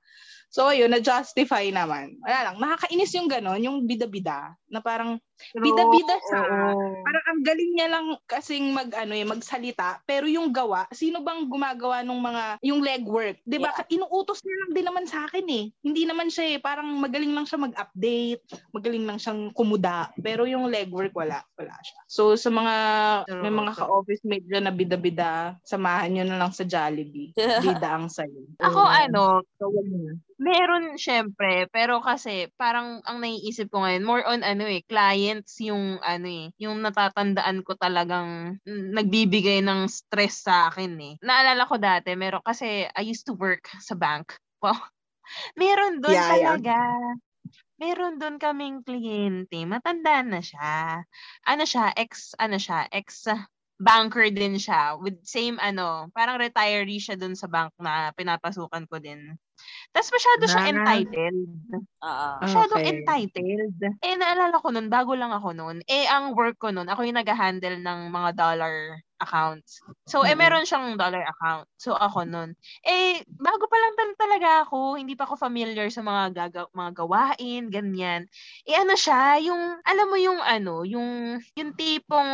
[0.52, 2.20] So, ayun, na-justify naman.
[2.20, 5.16] Wala lang, nakakainis yung gano'n, yung bida-bida, na parang
[5.56, 6.40] bida-bida siya.
[6.76, 11.48] Parang ang galing niya lang kasing mag ano eh, magsalita, pero yung gawa, sino bang
[11.48, 13.40] gumagawa ng mga yung legwork?
[13.48, 13.72] ba?
[13.88, 15.64] Inuutos niya lang din naman sa akin eh.
[15.80, 18.44] Hindi naman siya eh, parang magaling lang siya mag-update,
[18.76, 22.00] magaling lang siyang kumuda, pero yung legwork wala, wala siya.
[22.12, 22.74] So sa mga
[23.40, 27.32] may mga ka-office mate dyan na bida-bida, samahan niyo na lang sa Jollibee.
[27.64, 28.52] Bida ang sayo.
[28.60, 29.70] Ako ano, So.
[30.42, 36.02] Meron syempre, pero kasi parang ang naiisip ko ngayon, more on ano eh, clients yung
[36.02, 41.14] ano eh, yung natatandaan ko talagang nagbibigay ng stress sa akin eh.
[41.22, 44.34] Naalala ko dati, meron kasi I used to work sa bank.
[44.58, 44.76] Wow.
[45.60, 46.56] Meron doon Yeah, yeah.
[46.58, 46.76] talaga.
[47.80, 51.02] Meron doon kaming kliyente, matanda na siya.
[51.46, 53.26] Ano siya, ex, ano siya, ex
[53.80, 58.96] banker din siya with same ano, parang retiree siya doon sa bank na pinapasukan ko
[59.00, 59.36] din.
[59.94, 61.40] Tapos masyado siya entitled.
[62.04, 62.30] Oo.
[62.42, 62.88] Masyadong Okay.
[62.88, 63.76] entitled.
[64.02, 67.18] Eh, naalala ko nun, bago lang ako nun, eh, ang work ko nun, ako yung
[67.20, 69.78] nag-handle ng mga dollar accounts.
[70.04, 71.70] So, eh, meron siyang dollar account.
[71.78, 72.58] So, ako nun.
[72.82, 76.92] Eh, bago pa lang tal- talaga ako, hindi pa ako familiar sa mga, gaga- mga
[76.98, 78.26] gawain, ganyan.
[78.66, 82.30] Eh, ano siya, yung, alam mo yung ano, yung, yung tipong,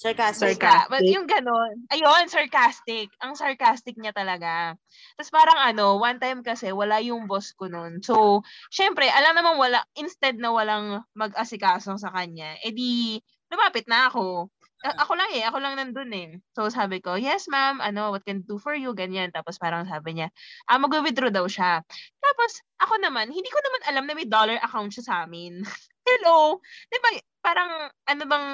[0.00, 0.56] Sarcastic.
[0.56, 0.88] Sarcastic.
[0.88, 3.12] But yung ganon, ayun, sarcastic.
[3.20, 4.74] Ang sarcastic niya talaga.
[5.20, 8.00] Tapos parang ano, one time kasi wala yung boss ko nun.
[8.00, 8.40] So,
[8.72, 13.20] syempre, alam naman wala, instead na walang mag-asikaso sa kanya, edi
[13.52, 14.48] lumapit na ako.
[14.82, 16.28] Ako lang eh, ako lang nandun eh.
[16.58, 18.90] So sabi ko, yes ma'am, ano, what can I do for you?
[18.98, 19.30] Ganyan.
[19.30, 20.28] Tapos parang sabi niya,
[20.66, 21.86] ah, mag-withdraw daw siya.
[22.18, 22.50] Tapos
[22.82, 25.62] ako naman, hindi ko naman alam na may dollar account siya sa amin.
[26.08, 26.58] Hello?
[26.90, 27.08] Di ba,
[27.46, 27.70] parang,
[28.10, 28.46] ano bang,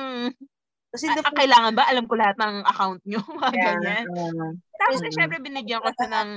[0.88, 1.84] Kasi the Ah, kailangan ba?
[1.88, 3.20] Alam ko lahat ng account nyo.
[3.40, 3.64] Mga Yeah.
[3.76, 4.04] ganyan.
[4.08, 4.44] Oo.
[4.80, 5.12] Tapos, Mm.
[5.12, 6.30] syempre, binigyan ko siya ng,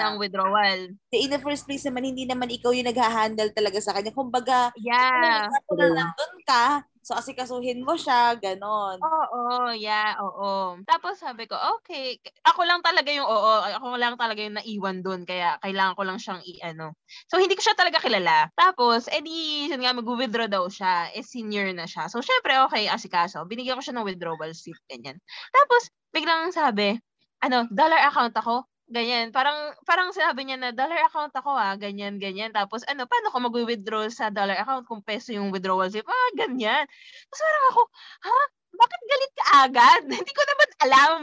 [0.00, 0.80] ng withdrawal.
[1.12, 4.12] In the first place naman, hindi naman ikaw yung nag-handle talaga sa kanya.
[4.16, 5.52] Kumbaga, Yeah.
[5.68, 6.64] kung na nandun ka,
[7.08, 9.00] so asikasuhin mo siya, ganon.
[9.00, 10.76] Oo, yeah, oo.
[10.84, 12.18] Tapos sabi ko, okay.
[12.44, 13.52] Ako lang talaga yung oo.
[13.78, 15.22] Ako lang talaga yung naiwan doon.
[15.24, 16.92] Kaya kailangan ko lang siyang i-ano.
[17.30, 18.50] So, hindi ko siya talaga kilala.
[18.58, 21.14] Tapos, edi, yun nga, mag-withdraw daw siya.
[21.14, 22.10] Eh, senior na siya.
[22.12, 23.46] So, syempre, okay, asikaso.
[23.48, 25.16] Binigyan ko siya ng withdrawal slip, ganyan.
[25.54, 26.98] Tapos, biglang sabi,
[27.40, 28.66] ano, dollar account ako?
[28.88, 29.28] Ganyan.
[29.36, 32.48] Parang, parang sabi niya na, dollar account ako ah, ganyan, ganyan.
[32.56, 36.08] Tapos, ano, paano ko mag-withdraw sa dollar account kung peso yung withdrawal slip?
[36.08, 36.88] Ah, ganyan.
[37.28, 37.82] Tapos parang ako,
[38.24, 38.38] ha?
[38.78, 40.02] Bakit galit ka agad?
[40.20, 41.18] Hindi ko naman alam.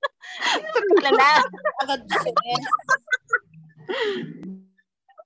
[0.56, 1.28] Hindi ko naman kilala.
[1.84, 2.00] Agad.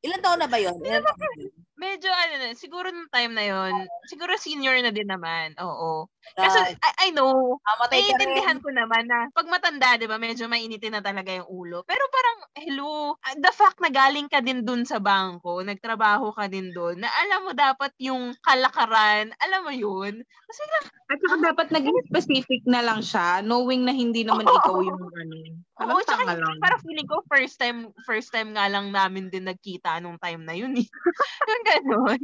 [0.05, 0.77] Ilan taon na ba yun?
[0.83, 1.53] Ilan taon na yun?
[1.75, 3.75] Medyo ano na, siguro nung time na yon,
[4.07, 5.53] siguro senior na din naman.
[5.59, 6.07] Oo.
[6.41, 6.59] Kasi.
[6.83, 10.49] I, I know, Ah, matay ka naiintindihan ko naman na pag matanda, di ba, medyo
[10.51, 11.85] mainitin na talaga yung ulo.
[11.87, 16.49] Pero parang, hello, ah, the fact na galing ka din dun sa bangko, nagtrabaho ka
[16.51, 20.21] din dun, na alam mo dapat yung kalakaran, alam mo yun.
[20.49, 24.53] Kasi lang, At saka dapat naging specific na lang siya, knowing na hindi naman Oo.
[24.53, 25.37] ikaw yung ano.
[25.77, 26.59] Parang Oo, tsaka tanga lang.
[26.63, 30.55] parang feeling ko first time, first time nga lang namin din nagkita nung time na
[30.57, 30.87] yun eh.
[31.51, 32.21] yung ganun.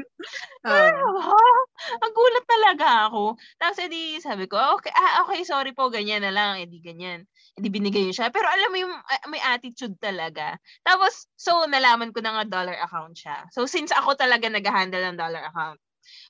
[0.68, 1.04] Oo.
[1.10, 1.60] Ah,
[2.04, 3.36] ang gulat talaga ako.
[3.60, 6.62] Tapos edi sabi ko, okay, ah, okay, sorry po, ganyan na lang.
[6.62, 7.26] Edi ganyan.
[7.58, 8.30] Edi binigay yun siya.
[8.30, 10.54] Pero alam mo yung ah, may attitude talaga.
[10.86, 13.50] Tapos, so nalaman ko na nga dollar account siya.
[13.50, 15.82] So since ako talaga nag-handle ng dollar account.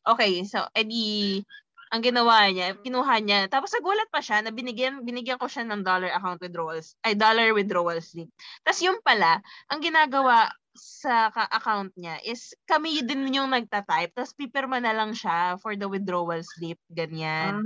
[0.08, 1.44] Okay, so edi
[1.90, 3.40] ang ginawa niya, kinuha niya.
[3.52, 7.50] Tapos nagulat pa siya na binigyan, binigyan ko siya ng dollar account withdrawals, ay dollar
[7.52, 8.30] withdrawal slip.
[8.64, 10.48] Tapos yung pala, ang ginagawa
[10.80, 15.84] sa account niya is kami din yung nagta-type, tapos pipirma na lang siya for the
[15.88, 17.60] withdrawal slip, ganyan.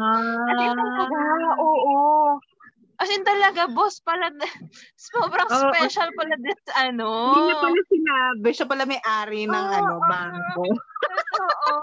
[0.50, 1.54] As in talaga, Ah.
[1.62, 2.40] oo.
[2.98, 4.30] As in talaga, boss pala,
[4.98, 5.88] sobrang Oo.
[5.90, 7.10] special pala this, ano.
[7.24, 8.48] Hindi niya pala sinabi.
[8.54, 10.64] Siya pala may-ari ng Oo, ano, bangko.
[11.34, 11.74] Oo.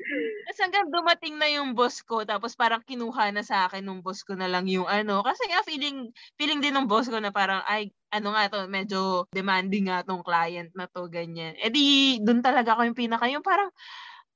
[0.46, 4.22] Tapos hanggang dumating na yung boss ko, tapos parang kinuha na sa akin nung boss
[4.24, 5.22] ko na lang yung ano.
[5.26, 9.26] Kasi nga feeling, feeling din ng boss ko na parang, ay, ano nga to, medyo
[9.34, 11.54] demanding nga tong client na to, ganyan.
[11.60, 13.70] Eh di, dun talaga ako yung pinaka, yung parang,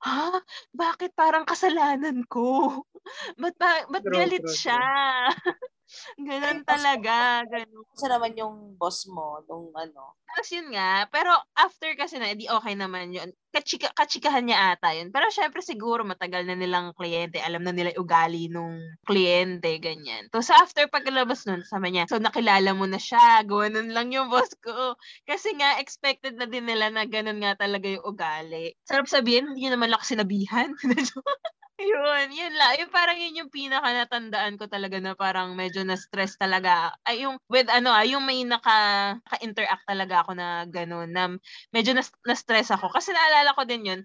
[0.04, 0.40] ha?
[0.74, 2.82] Bakit parang kasalanan ko?
[3.40, 4.78] Ba't, ba, ba't True, galit true, siya?
[6.18, 7.44] Ganun talaga.
[7.46, 7.84] Ganun.
[7.94, 10.14] Kasi naman yung boss mo, nung ano.
[10.30, 13.34] Tapos yun nga, pero after kasi na, edi okay naman yun.
[13.50, 15.10] Kachika, kachikahan niya ata yun.
[15.10, 20.30] Pero syempre siguro matagal na nilang kliyente, alam na nila ugali nung kliyente, ganyan.
[20.30, 24.54] So after pagkalabas nun, sabi niya, so nakilala mo na siya, gawanon lang yung boss
[24.62, 24.94] ko.
[25.26, 28.78] Kasi nga, expected na din nila na ganun nga talaga yung ugali.
[28.86, 30.70] Sarap sabihin, hindi naman lang sinabihan.
[31.80, 32.76] Yun, yun lang.
[32.84, 36.92] Yung parang yun yung pinaka natandaan ko talaga na parang medyo na-stress talaga.
[37.08, 41.24] Ay, yung with ano ah, yung may naka, naka-interact talaga ako na gano'n, na
[41.72, 42.92] medyo na, na-stress ako.
[42.92, 44.00] Kasi naalala ko din yun,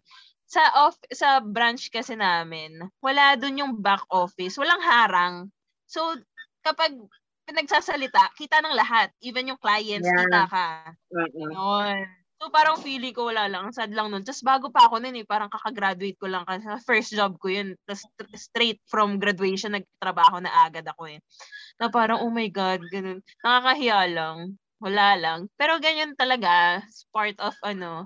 [0.48, 5.36] sa off sa branch kasi namin, wala doon yung back office, walang harang.
[5.90, 6.16] So,
[6.64, 6.96] kapag
[7.50, 9.12] nagsasalita, kita ng lahat.
[9.22, 10.16] Even yung clients, Yeah.
[10.16, 10.96] kita ka.
[11.50, 12.25] Yun.
[12.46, 13.66] So parang feeling ko wala lang.
[13.66, 14.22] Ang sad lang nun.
[14.22, 17.74] Tapos bago pa ako nun eh, parang kakagraduate ko lang kasi first job ko yun.
[17.90, 18.06] Tapos
[18.38, 21.18] straight from graduation, nagtrabaho na agad ako eh.
[21.82, 23.26] Na parang, oh my God, ganun.
[23.42, 24.62] Nakakahiya lang.
[24.78, 25.40] Wala lang.
[25.58, 26.86] Pero ganyan talaga.
[27.10, 28.06] Part of ano,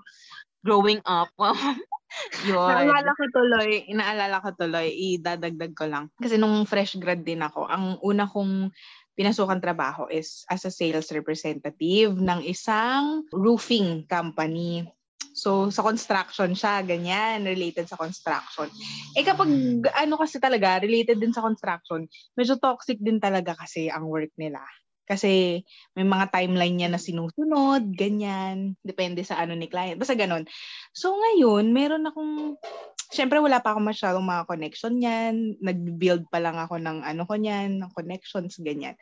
[0.63, 1.35] growing up.
[2.47, 2.63] Yun.
[2.63, 6.07] Naalala ko tuloy, inaalala ko tuloy, idadagdag ko lang.
[6.15, 8.71] Kasi nung fresh grad din ako, ang una kong
[9.19, 14.87] pinasukan trabaho is as a sales representative ng isang roofing company.
[15.35, 18.71] So, sa construction siya, ganyan, related sa construction.
[19.19, 19.51] Eh kapag,
[19.91, 22.07] ano kasi talaga, related din sa construction,
[22.39, 24.63] medyo toxic din talaga kasi ang work nila.
[25.09, 25.65] Kasi
[25.97, 28.77] may mga timeline niya na sinusunod, ganyan.
[28.85, 29.97] Depende sa ano ni client.
[29.97, 30.45] Basta ganun.
[30.93, 32.61] So ngayon, meron akong,
[33.09, 35.57] syempre wala pa ako masyadong mga connection yan.
[35.65, 38.93] Nag-build pa lang ako ng ano ko niyan, ng connections, ganyan.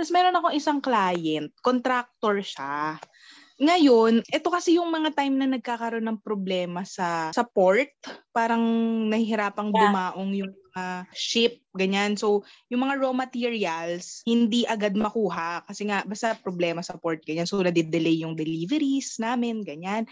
[0.00, 2.96] Tapos meron akong isang client, contractor siya.
[3.60, 7.92] Ngayon, ito kasi yung mga time na nagkakaroon ng problema sa sa port,
[8.32, 8.64] parang
[9.12, 9.92] nahihirapang Yeah.
[9.92, 12.16] dumaong yung mga ship, ganyan.
[12.16, 12.40] So,
[12.72, 17.44] yung mga raw materials, hindi agad makuha kasi nga basta problema sa port, ganyan.
[17.44, 20.08] So, nadidelay yung deliveries namin, ganyan.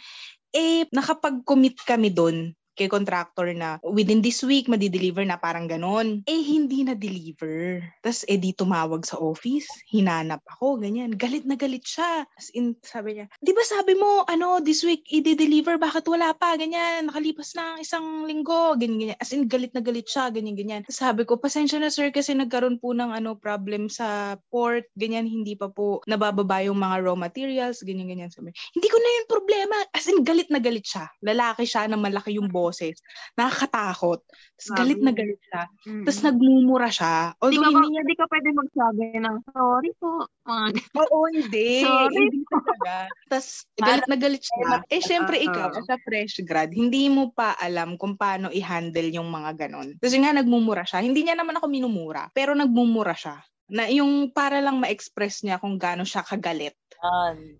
[0.56, 6.22] Eh, nakapag-commit kami doon kay contractor na within this week, madideliver na parang ganon.
[6.30, 7.82] Eh, hindi na-deliver.
[8.06, 9.66] Tapos, eh, di tumawag sa office.
[9.90, 11.18] Hinanap ako, ganyan.
[11.18, 12.22] Galit na galit siya.
[12.38, 16.54] As in, sabi niya, di ba sabi mo, ano, this week, i-deliver, bakit wala pa?
[16.54, 18.78] Ganyan, nakalipas na ang isang linggo.
[18.78, 19.18] Ganyan, ganyan.
[19.18, 20.86] As in, galit na galit siya, ganyan, ganyan.
[20.86, 24.86] Tapos sabi ko, pasensya na sir, kasi nagkaroon po ng ano, problem sa port.
[24.94, 27.82] Ganyan, hindi pa po nabababa yung mga raw materials.
[27.82, 28.30] Ganyan, ganyan.
[28.30, 29.76] Sabi, hindi ko na yung problema.
[29.96, 31.08] As in, galit na galit siya.
[31.24, 33.00] Lalaki siya na malaki yung boses.
[33.40, 34.20] Nakakatakot.
[34.28, 35.62] Tapos galit na galit siya.
[35.88, 36.04] Mm.
[36.04, 37.32] Tapos nagmumura siya.
[37.32, 40.10] Di Although ka, hindi niya di ka pwede magsabi ng sorry po.
[40.44, 41.68] Mga Oo, hindi.
[41.88, 42.24] Sorry.
[42.28, 42.94] Hindi talaga.
[43.28, 44.80] Tapos, galit na galit siya.
[44.88, 49.28] Eh, syempre, ikaw, as a fresh grad, hindi mo pa alam kung paano i-handle yung
[49.28, 50.00] mga ganon.
[50.00, 51.04] Kasi nga, nagmumura siya.
[51.04, 53.44] Hindi niya naman ako minumura, pero nagmumura siya.
[53.68, 56.72] Na yung para lang ma-express niya kung gaano siya kagalit.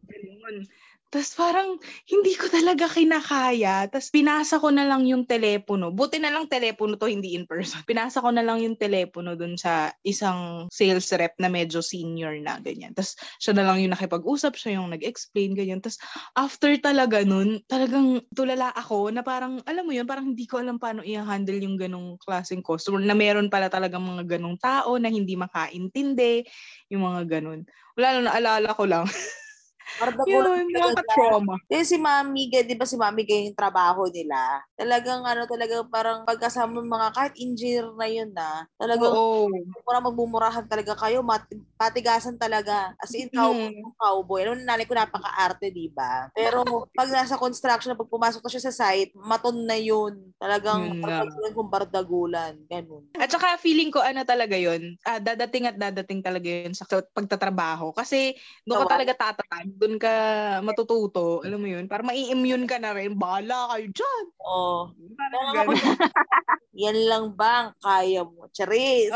[0.08, 0.64] Ganun.
[1.08, 3.88] Tapos parang hindi ko talaga kinakaya.
[3.88, 5.88] Tapos pinasa ko na lang yung telepono.
[5.88, 7.80] Buti na lang telepono to, hindi in person.
[7.88, 12.60] Pinasa ko na lang yung telepono dun sa isang sales rep na medyo senior na,
[12.60, 12.92] ganyan.
[12.92, 15.80] Tapos siya na lang yung nakipag-usap, siya yung nag-explain, ganyan.
[15.80, 15.96] Tapos
[16.36, 20.76] after talaga nun, talagang tulala ako na parang, alam mo yun, parang hindi ko alam
[20.76, 25.40] paano i-handle yung ganong klaseng customer na meron pala talagang mga ganong tao na hindi
[25.40, 26.44] makaintindi,
[26.92, 27.64] yung mga ganon.
[27.96, 29.08] Wala lang, naalala ko lang.
[29.96, 31.56] Mardagulan Yun, nakaka-trauma.
[31.72, 34.64] Yung si Mami, di ba si Mami ganyan yung trabaho nila?
[34.76, 39.48] Talagang ano, talagang parang pagkasama mga kahit engineer na yun na, talagang Oo.
[39.86, 41.44] mura magbumurahan talaga kayo, mat,
[41.80, 42.92] patigasan talaga.
[43.00, 43.92] As in, cowboy, Mm.
[44.00, 44.40] cowboy.
[44.44, 46.28] Alam mo, nanay ko napaka-arte, di ba?
[46.36, 46.64] Pero
[46.96, 50.32] pag nasa construction, pag pumasok na siya sa site, maton na yun.
[50.40, 51.20] Talagang nga.
[51.30, 52.56] parang kung bardagulan.
[52.68, 53.08] Ganun.
[53.16, 57.90] At saka feeling ko ano talaga yun, ah, dadating at dadating talaga yun sa, pagtatrabaho.
[57.96, 58.36] Kasi
[58.68, 60.14] doon ka talaga tatatag, doon ka
[60.60, 64.24] matututo, alam mo yun, para mai-immune ka na rin, bahala kayo dyan.
[64.44, 64.92] Oo.
[65.16, 65.80] Parang ganun.
[66.84, 68.52] Yan lang ba ang kaya mo?
[68.52, 69.08] Charis!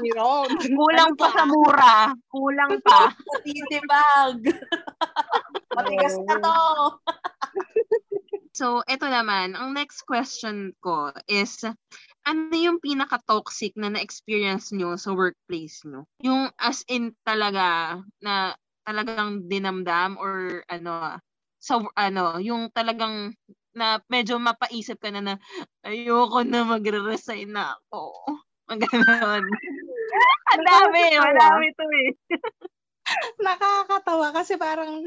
[0.00, 0.48] It on.
[0.80, 1.96] Kulang Ano pa sa mura.
[2.32, 3.12] Kulang pa.
[3.28, 4.56] Matitibag!
[5.76, 6.58] Matigas na to!
[8.56, 11.62] So, eto naman, ang next question ko is,
[12.26, 16.10] ano yung pinaka-toxic na na-experience nyo sa workplace nyo?
[16.26, 21.20] Yung as in talaga, na talagang dinamdam or ano,
[21.60, 23.36] sa ano, yung talagang
[23.76, 25.34] na medyo mapaisip ka na na
[25.84, 28.16] ayoko na magre-resign na ako.
[28.80, 29.44] Ganon.
[30.56, 32.10] Ang dami, madami to eh.
[33.44, 35.04] Nakakatawa kasi parang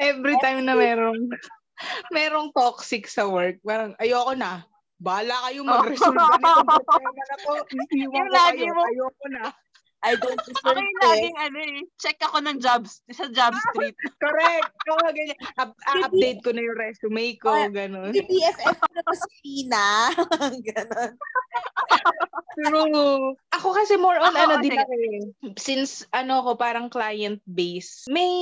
[0.00, 1.28] every time na merong
[2.08, 4.64] merong toxic sa work, parang ayoko na.
[5.02, 7.52] Bala kayo mag-resolve na itong problema na to.
[7.92, 8.32] Iiwan
[8.96, 9.26] Yung ko
[10.02, 11.06] I don't deserve yung it.
[11.06, 13.94] laging ano eh, check ako ng jobs, sa job street.
[14.22, 14.74] Correct.
[14.90, 15.38] Oo, ganyan.
[15.62, 18.10] Up- ah, update ko na yung resume ko, Ah, ganun.
[18.10, 19.86] Yung BFF ko na pa si Tina.
[20.74, 21.12] Ganon.
[22.52, 23.34] True.
[23.52, 25.20] Ako kasi more on Ako, ano oh, din ako eh.
[25.56, 28.32] Since ano ko parang client base, may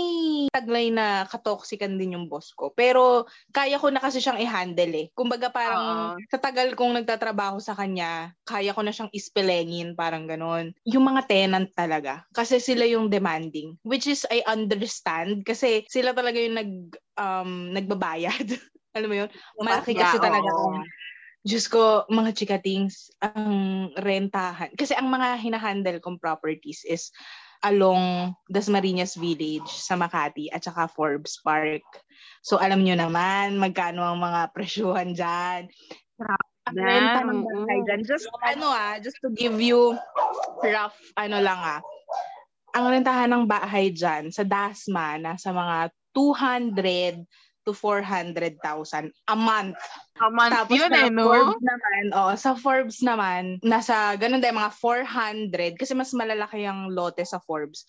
[0.51, 2.71] taglay na katoksikan din yung boss ko.
[2.75, 5.07] Pero kaya ko na kasi siyang i-handle eh.
[5.15, 6.23] Kumbaga parang Oo.
[6.31, 10.75] sa tagal kong nagtatrabaho sa kanya, kaya ko na siyang ispelengin, parang ganon.
[10.87, 12.27] Yung mga tenant talaga.
[12.35, 13.79] Kasi sila yung demanding.
[13.83, 16.73] Which is I understand kasi sila talaga yung nag
[17.19, 18.47] um, nagbabayad.
[18.97, 19.31] Alam mo yun?
[19.63, 20.83] Malaki kasi Yeah, talaga oo.
[21.41, 24.69] Diyos ko, mga chikatings, ang rentahan.
[24.77, 27.09] Kasi ang mga hinahandle kong properties is
[27.65, 31.85] along Dasmariñas Village sa Makati at saka Forbes Park.
[32.45, 35.69] So alam nyo naman magkano ang mga presyuhan dyan.
[36.69, 37.49] Ang renta ng oo.
[37.49, 38.01] bahay dyan.
[38.05, 39.97] Just ano ah, just to give you
[40.61, 41.81] rough ano lang ah.
[42.77, 47.25] Ang rentahan ng bahay dyan sa Dasma nasa mga 200
[47.71, 48.59] to 400,000
[49.31, 49.79] a month.
[50.19, 51.31] A month Tapos yun eh, no?
[51.31, 56.91] Forbes naman, oh, sa Forbes naman, nasa ganun din, mga 400, kasi mas malalaki ang
[56.91, 57.87] lote sa Forbes.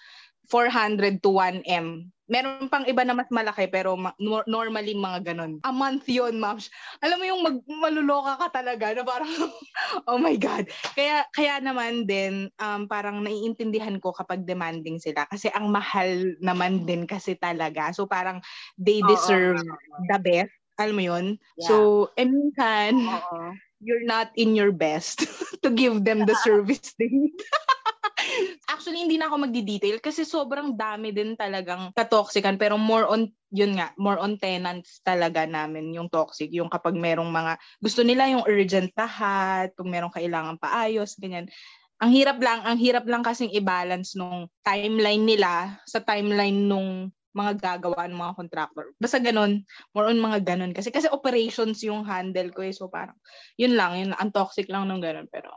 [0.53, 2.13] 400 to 1M.
[2.31, 5.59] Meron pang iba na mas malaki pero ma- nor- normally mga ganun.
[5.67, 6.55] A month yun, ma'am.
[7.03, 9.27] Alam mo yung mag- maluloka ka talaga na parang,
[10.09, 10.71] oh my God.
[10.95, 16.87] Kaya, kaya naman din, um, parang naiintindihan ko kapag demanding sila kasi ang mahal naman
[16.87, 17.91] din kasi talaga.
[17.91, 18.39] So parang
[18.79, 20.55] they deserve oo, the best.
[20.79, 21.25] Alam mo yun?
[21.59, 21.67] Yeah.
[21.67, 21.75] So,
[22.15, 23.53] eh minsan, Oo.
[23.83, 25.27] you're not in your best
[25.65, 27.35] to give them the service they need.
[28.69, 33.75] Actually, hindi na ako magdi-detail kasi sobrang dami din talagang katoxican pero more on, yun
[33.77, 36.49] nga, more on tenants talaga namin yung toxic.
[36.55, 41.51] Yung kapag merong mga, gusto nila yung urgent lahat, kung merong kailangan paayos, ganyan.
[42.01, 47.79] Ang hirap lang, ang hirap lang kasing i-balance nung timeline nila sa timeline nung mga
[47.79, 48.85] gagawa ng mga contractor.
[48.99, 49.63] Basta ganun,
[49.95, 50.75] more on mga ganun.
[50.75, 52.75] Kasi kasi operations yung handle ko eh.
[52.75, 53.15] So parang,
[53.55, 55.31] yun lang, yun, ang toxic lang nung ganun.
[55.31, 55.51] Pero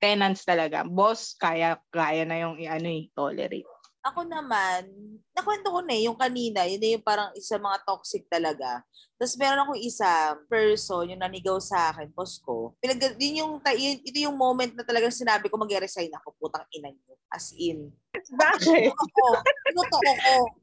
[0.00, 0.82] tenants talaga.
[0.82, 3.68] Boss, kaya, kaya na yung i-ano eh, tolerate.
[4.00, 4.88] Ako naman,
[5.36, 8.80] nakwento ko na eh, yung kanina, yun na yung parang isa mga toxic talaga.
[9.20, 12.72] Tapos meron akong isa person, yung nanigaw sa akin, boss ko.
[12.80, 16.88] Pinag, yun yung, yun, ito yung moment na talagang sinabi ko mag-resign ako, putang ina
[16.88, 17.20] niyo.
[17.28, 17.92] As in.
[18.10, 18.90] Bakit?
[18.90, 19.26] Ako, ko.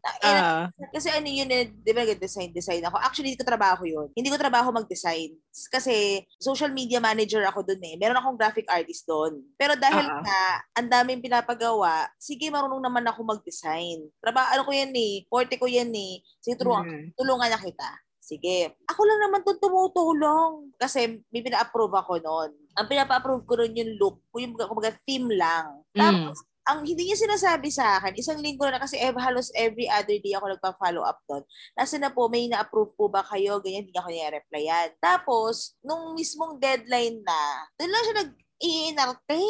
[0.04, 2.98] Na- ina- Ah, Kasi ano yun, eh, di ba nag-design, design ako.
[2.98, 4.10] Actually, hindi ko trabaho yun.
[4.18, 5.38] Hindi ko trabaho mag-design.
[5.70, 7.94] Kasi social media manager ako dun eh.
[7.96, 9.38] Meron akong graphic artist doon.
[9.54, 10.20] Pero dahil Ah.
[10.26, 10.42] nga,
[10.82, 14.10] ang daming pinapagawa, sige, marunong naman ako mag-design.
[14.18, 16.26] Trabaho, ano ko yan eh, forte ko yan eh.
[16.42, 17.06] Sige, tulungan, mm.
[17.14, 17.90] tulungan na kita.
[18.28, 18.76] Sige.
[18.92, 20.52] Ako lang naman doon tumutulong.
[20.76, 22.52] Kasi may pina-approve ako noon.
[22.76, 25.80] Ang pinapa-approve ko noon yung look, yung kumbaga theme lang.
[25.96, 26.00] Mm.
[26.04, 30.20] Tapos, ang hindi niya sinasabi sa akin, isang linggo na kasi ev- halos every other
[30.20, 31.40] day ako nagpa-follow up doon.
[31.80, 33.64] Nasa na po, may na-approve po ba kayo?
[33.64, 35.00] Ganyan, hindi ako niya-replyan.
[35.00, 37.42] Tapos, nung mismong deadline na,
[37.80, 39.44] doon lang siya nag-iinarte.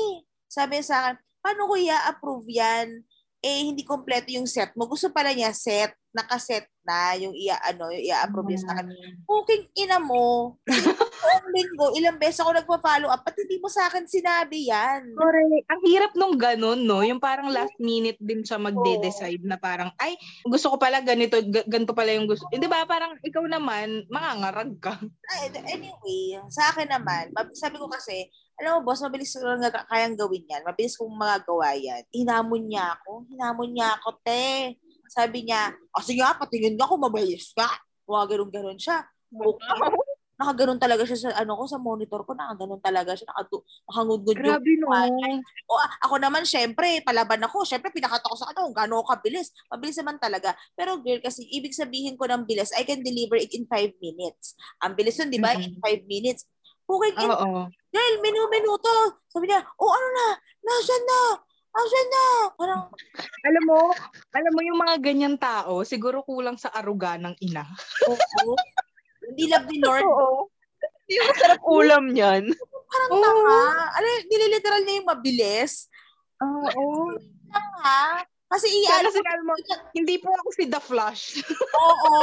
[0.46, 3.02] Sabi niya sa akin, paano ko i-approve yan?
[3.48, 4.84] Eh, hindi kompleto yung set mo.
[4.92, 8.92] Gusto pala niya set, nakaset na yung ia ano, yung i-approve niya sa akin.
[9.24, 10.56] Puking ina mo.
[10.68, 13.24] Buong linggo, ilang beses ako nagpa-follow up.
[13.24, 15.16] Ba't hindi mo sa akin sinabi yan?
[15.16, 15.68] Correct.
[15.72, 17.04] Ang hirap nung ganun, no?
[17.08, 21.68] Yung parang last minute din siya magde-decide na parang, ay, gusto ko pala ganito, ga-
[21.68, 22.44] ganito pala yung gusto.
[22.52, 22.84] Eh, di ba?
[22.84, 25.00] Parang ikaw naman, mangangarag ka.
[25.38, 30.18] Ay, anyway, sa akin naman, sabi ko kasi, alam mo boss, mabilis ko lang kayang
[30.18, 30.66] gawin yan.
[30.66, 32.02] Mabilis kong magagawa yan.
[32.10, 33.30] Hinamon niya ako.
[33.30, 34.74] Hinamon niya ako, te.
[35.08, 37.70] Sabi niya, o sige nga, patingin nga kung mabilis ka.
[38.10, 39.06] Mga ganun-ganun siya.
[39.30, 39.62] Okay.
[40.38, 44.46] Nakaganon talaga siya sa ano ko sa monitor ko, nakaganon talaga siya, nakadu- nakangudgod yung
[44.54, 44.90] Grabe, no?
[45.66, 47.66] o a- ako naman, syempre, palaban ako.
[47.66, 49.50] Syempre, pinakata ko sa ano, gano'n kabilis.
[49.74, 50.54] Mabilis naman talaga.
[50.78, 54.54] Pero girl, kasi ibig sabihin ko ng bilis, I can deliver it in 5 minutes.
[54.82, 55.58] Ang bilis nun, di ba?
[55.58, 55.82] In Mhm.
[55.82, 56.46] 5 minutes.
[56.88, 57.68] Puking in, Oo.
[57.90, 58.94] Girl, minu-minuto.
[59.28, 60.28] Sabi niya, oh, ano na?
[60.62, 61.22] Nasaan na?
[61.72, 62.26] Nasaan na?
[62.54, 62.82] Parang,
[63.46, 63.80] Alam mo,
[64.34, 67.64] alam mo yung mga ganyan tao, siguro kulang sa aruga ng ina.
[68.08, 68.54] oo.
[69.28, 70.04] Hindi love ni Lord.
[70.04, 70.48] Oo.
[71.08, 72.52] Yung sarap ulam niyan.
[72.88, 73.24] Parang Oo.
[73.24, 73.60] tanga.
[73.96, 75.88] Ano, nililiteral niya yung mabilis.
[76.40, 77.16] Oo.
[77.48, 78.24] Tanga.
[78.48, 79.54] Kasi i-ano, sinabi mo,
[79.92, 81.44] hindi po ako si The Flash.
[81.76, 82.16] oo.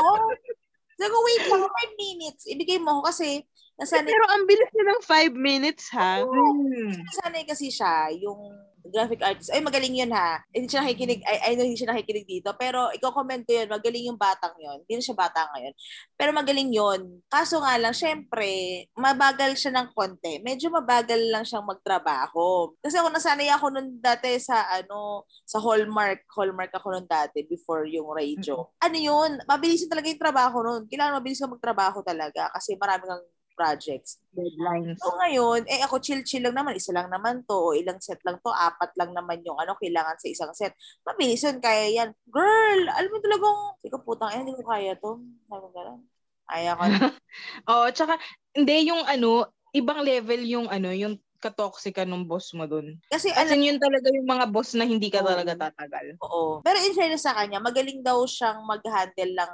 [0.97, 2.43] Sabi ko, wait lang, 5 minutes.
[2.49, 3.45] Ibigay mo ako kasi
[3.81, 6.23] nasanay Pero ang bilis niya ng 5 minutes, ha?
[6.23, 6.95] Hmm.
[6.95, 8.39] nasanay kasi siya yung
[8.85, 9.49] graphic artist.
[9.49, 10.45] Ay, magaling yun ha.
[10.53, 14.05] Hindi siya nakikinig, I, I know hindi siya nakikinig dito, pero i-comment ko yun, magaling
[14.13, 14.79] yung batang yun.
[14.85, 15.75] Hindi na siya bata ngayon.
[16.15, 17.01] Pero magaling yun.
[17.33, 20.45] Kaso nga lang, syempre, mabagal siya ng konti.
[20.45, 22.77] Medyo mabagal lang siyang magtrabaho.
[22.85, 26.29] Kasi ako nasanay ako nun dati sa, ano, sa Hallmark.
[26.37, 28.69] Hallmark ako nun dati before yung radio.
[28.85, 29.41] Ano yun?
[29.49, 30.85] Mabilis talaga yung trabaho nun.
[30.87, 34.19] Kailangan mabilis ka magtrabaho talaga kasi marami kang projects.
[34.35, 34.99] Deadlines.
[34.99, 38.43] So ngayon, eh ako chill-chill lang naman, isa lang naman to, o ilang set lang
[38.43, 40.75] to, apat lang naman yung ano, kailangan sa isang set.
[41.07, 42.11] Mabilis yun, kaya yan.
[42.29, 45.23] Girl, alam mo talagang, sige putang, eh, hindi ko kaya to.
[45.49, 46.01] Sabi ko gano'n.
[46.45, 46.83] Ayaw ko.
[47.73, 48.21] Oo, tsaka,
[48.53, 52.97] hindi yung ano, ibang level yung ano, yung katoxic ng boss mo dun.
[53.13, 55.29] Kasi As alam in, yun talaga yung mga boss na hindi ka Oo.
[55.29, 56.17] talaga tatagal.
[56.25, 56.65] Oo.
[56.65, 59.53] Pero in fairness sa kanya, magaling daw siyang mag-handle ng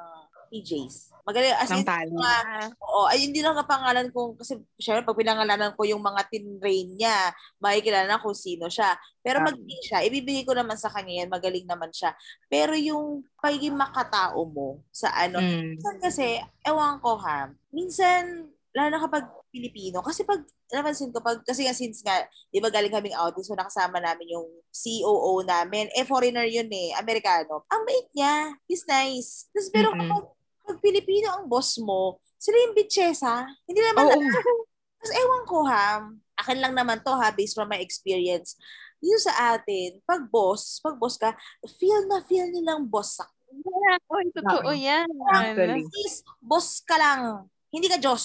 [0.50, 1.14] PJs.
[1.22, 2.34] Magaling, as in, mga,
[2.82, 7.30] oo, ay hindi lang kapangalan kung, kasi syempre pag pinangalanan ko yung mga tinrain niya,
[7.62, 8.98] makikilala na kung sino siya.
[9.22, 9.54] Pero Tama.
[9.54, 12.18] magaling siya, ibibigay ko naman sa kanya yan, magaling naman siya.
[12.50, 15.78] Pero yung pagiging makatao mo sa ano, Mm.
[15.78, 21.42] minsan kasi, ewan ko ha, minsan, lalo na kapag Pilipino, kasi pag, napansin ko, pag,
[21.42, 25.90] kasi nga since nga, di ba galing kaming outing, so nakasama namin yung COO namin,
[25.94, 27.66] eh foreigner yun eh, Amerikano.
[27.70, 29.50] Ang bait niya, he's nice.
[29.50, 30.06] Tapos pero Mm-mm.
[30.06, 30.24] kapag,
[30.70, 33.42] pag Pilipino ang boss mo, sila yung bitchesa.
[33.66, 34.22] Hindi naman, Oo.
[34.22, 36.06] tapos ewan ko ha,
[36.38, 38.54] akin lang naman to ha, based from my experience.
[39.02, 41.34] Yung sa atin, pag boss, pag boss ka,
[41.74, 43.26] feel na feel nilang boss ka.
[43.50, 44.78] Yeah, oy, totoo Oo.
[44.78, 45.10] yan.
[45.34, 45.82] Actually.
[45.90, 47.50] Please, boss ka lang.
[47.74, 48.24] Hindi ka Diyos.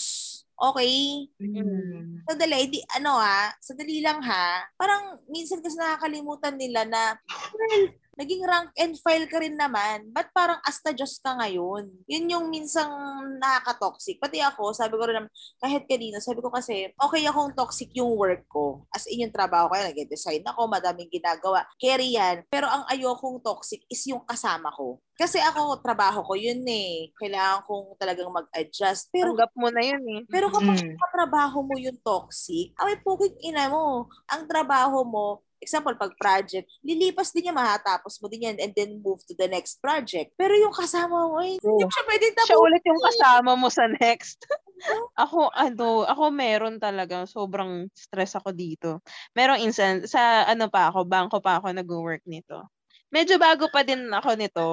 [0.55, 1.27] Okay?
[1.41, 2.23] Mm.
[2.23, 4.63] Sadali, di, ano ha, sadali lang ha.
[4.79, 7.19] Parang minsan kasi nakakalimutan nila na,
[7.51, 7.83] well,
[8.15, 10.07] naging rank and file ka rin naman.
[10.09, 11.91] Ba't parang asta Diyos ka ngayon?
[12.07, 12.89] Yun yung minsang
[13.37, 14.17] nakaka-toxic.
[14.17, 18.15] Pati ako, sabi ko rin naman, kahit kanina, sabi ko kasi, okay akong toxic yung
[18.15, 18.87] work ko.
[18.89, 21.67] As in yung trabaho ko, nag-design ako, madaming ginagawa.
[21.75, 22.47] Carry yan.
[22.47, 25.03] Pero ang ayokong toxic is yung kasama ko.
[25.15, 27.11] Kasi ako, trabaho ko yun eh.
[27.15, 29.07] Kailangan kong talagang mag-adjust.
[29.11, 30.21] Pero Tanggap mo na yun eh.
[30.27, 30.95] pero kapag Mm.
[30.99, 34.11] katrabaho mo yung toxic, ay puking ina mo.
[34.27, 39.01] Ang trabaho mo, example, pag project, lilipas din niya, mahatapos mo din yan and then
[39.01, 40.37] move to the next project.
[40.37, 42.65] Pero yung kasama mo, eh, hindi mo siya pwede Siya tapusin.
[42.69, 44.45] ulit yung kasama mo sa next.
[45.25, 47.25] ako, ano, ako meron talaga.
[47.25, 49.01] Sobrang stress ako dito.
[49.33, 52.61] Merong instance, sa ano pa ako, bangko pa ako nag-work nito.
[53.09, 54.67] Medyo bago pa din ako nito.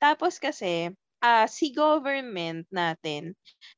[0.00, 0.90] Tapos kasi,
[1.22, 3.32] ah si government natin,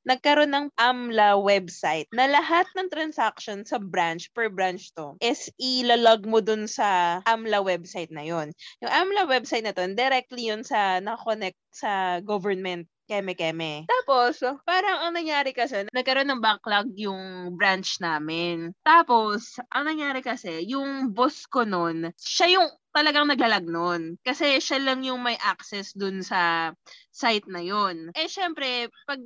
[0.09, 6.25] nagkaroon ng AMLA website na lahat ng transaction sa branch, per branch to, is ilalog
[6.25, 8.51] mo dun sa AMLA website na yon.
[8.81, 13.85] Yung AMLA website na to, directly yun sa na-connect sa government keme-keme.
[13.85, 18.73] Tapos, parang ang nangyari kasi, nagkaroon ng backlog yung branch namin.
[18.81, 24.17] Tapos, ang nangyari kasi, yung boss ko nun, siya yung talagang naglalag nun.
[24.23, 26.71] Kasi siya lang yung may access dun sa
[27.15, 28.11] site na yon.
[28.15, 29.19] Eh, syempre, pag,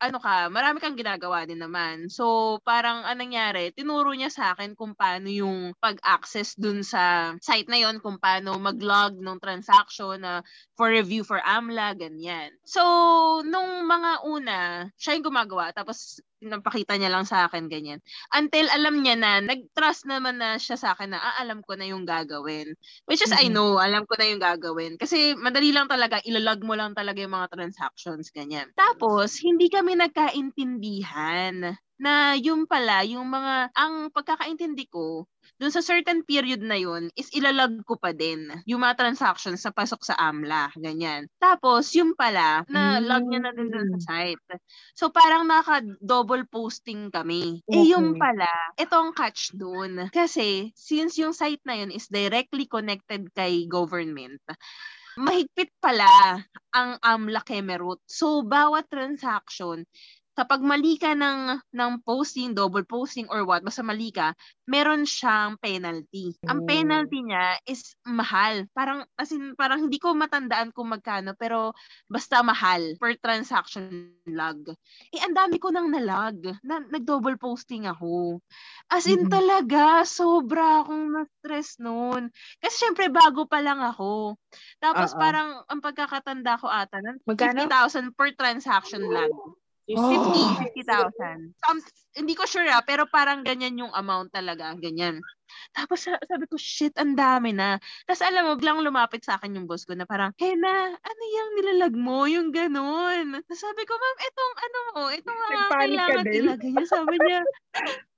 [0.00, 2.08] ano ka, marami kang ginagawa din naman.
[2.12, 7.68] So, parang anong nangyari, tinuro niya sa akin kung paano yung pag-access dun sa site
[7.68, 10.40] na yon, kung paano mag-log ng transaction na
[10.76, 12.52] for review for AMLA, ganyan.
[12.64, 12.80] So,
[13.44, 14.58] nung mga una,
[14.96, 18.00] siya yung gumagawa, tapos napakita niya lang sa akin, ganyan.
[18.34, 21.84] Until alam niya na, nag-trust naman na siya sa akin na, ah, alam ko na
[21.88, 22.72] yung gagawin.
[23.08, 23.52] Which is, I Mhm.
[23.52, 24.96] know, alam ko na yung gagawin.
[25.00, 28.68] Kasi madali lang talaga, ilalog mo lang talaga yung mga transactions, ganyan.
[28.76, 35.28] Tapos, hindi kami nagkaintindihan na yung pala, yung mga, ang pagkakaintindi ko,
[35.60, 39.70] dun sa certain period na yun, is ilalag ko pa din yung mga transactions sa
[39.70, 41.28] pasok sa AMLA, ganyan.
[41.36, 44.40] Tapos, yung pala, na log niya na din dun sa site.
[44.96, 47.60] So, parang naka-double posting kami.
[47.68, 48.18] Eh, yung Okay.
[48.18, 48.48] pala,
[48.80, 50.08] itong catch dun.
[50.08, 54.40] Kasi, since yung site na yun is directly connected kay government,
[55.20, 56.40] mahigpit pala
[56.72, 58.00] ang AMLA Kemerut.
[58.08, 59.84] So, bawat transaction,
[60.40, 64.32] kapag mali ka ng, ng posting, double posting or what, basta mali ka,
[64.64, 66.32] meron siyang penalty.
[66.48, 68.64] Ang penalty niya is mahal.
[68.72, 71.76] Parang, as in, parang hindi ko matandaan kung magkano, pero
[72.08, 74.72] basta mahal per transaction log.
[75.12, 76.40] Eh, ang dami ko nang nalag.
[76.64, 78.40] Na, nag-double posting ako.
[78.88, 79.28] As in Mhm.
[79.28, 82.32] talaga, sobra akong na-stress noon.
[82.64, 84.40] Kasi syempre, bago pa lang ako.
[84.80, 85.20] Tapos Oo.
[85.20, 87.70] parang, ang pagkakatanda ko ata, nun, Magkano?
[87.70, 89.59] 50,000 per transaction log.
[89.90, 90.54] 50, Oh.
[90.62, 91.50] 50,000.
[91.66, 91.78] Um,
[92.14, 95.22] hindi ko sure ah, pero parang ganyan yung amount talaga, ganyan.
[95.74, 97.78] Tapos sabi ko, shit, ang dami na.
[98.06, 101.50] Tapos alam mo, biglang lumapit sa akin yung boss ko na parang, Hena, ano yung
[101.58, 102.26] nilalag mo?
[102.26, 103.34] Yung ganun.
[103.46, 106.86] Tapos sabi ko, ma'am, itong ano mo, itong mga kailangan ilagay niya.
[106.86, 107.40] Sabi niya,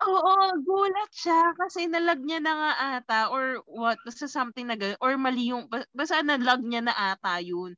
[0.04, 5.00] oo, gulat siya kasi nalag niya na nga ata or what, basta something na ganun.
[5.00, 7.76] Or mali yung, basta nalag niya na ata yun.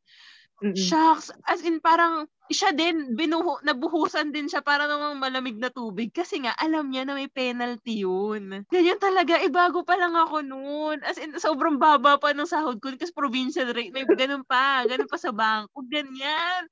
[0.63, 0.79] Mm-mm.
[0.79, 1.35] Shucks.
[1.51, 6.45] As in, parang, siya din, binuho, nabuhusan din siya para namang malamig na tubig kasi
[6.45, 8.69] nga alam niya na may penalty yun.
[8.69, 11.01] Ganyan talaga, eh bago pa lang ako noon.
[11.05, 15.09] As in, sobrang baba pa ng sahod ko kasi provincial rate, may ganun pa, ganun
[15.09, 16.69] pa sa bangko, ganyan.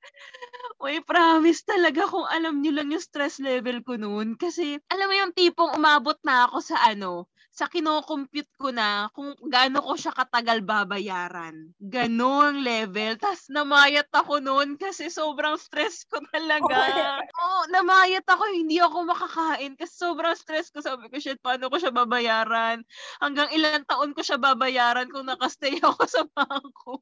[0.83, 5.15] Uy, promise talaga kung alam niyo lang yung stress level ko noon kasi alam mo
[5.15, 10.09] yung tipong umabot na ako sa ano, sa kino-compute ko na kung gaano ko siya
[10.09, 11.69] katagal babayaran.
[11.77, 13.21] Ganong level.
[13.21, 16.65] Tapos namayat ako noon kasi sobrang stress ko talaga.
[17.21, 18.49] Oo, oh, namayat ako.
[18.49, 20.81] Hindi ako makakain kasi sobrang stress ko.
[20.81, 22.81] Sabi ko, shit, paano ko siya babayaran?
[23.21, 26.97] Hanggang ilang taon ko siya babayaran kung nakastay ako sa bangko.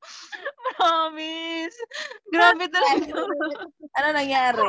[0.80, 1.76] Promise.
[2.32, 3.20] Grabe talaga.
[4.00, 4.64] ano nangyari?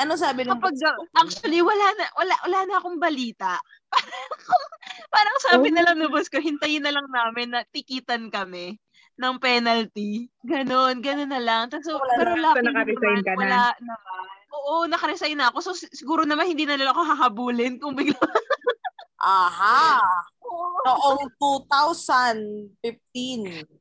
[0.00, 3.60] Ano sabi nung Kapag, Actually, wala na, wala, wala na akong balita.
[5.14, 5.74] Parang sabi oh.
[5.74, 8.78] na lang ng boss ko, hintayin na lang namin na tikitan kami
[9.20, 10.32] ng penalty.
[10.46, 11.68] Ganon, ganon na lang.
[11.68, 13.40] Tapos, wala pero na, lucky so naka-resign ka na.
[13.40, 14.24] Wala naman.
[14.50, 15.58] Oo, naka-resign na ako.
[15.60, 18.16] So, siguro naman hindi na nila ako hahabulin kung bigla.
[19.20, 20.00] Aha!
[20.88, 22.88] Noong 2015.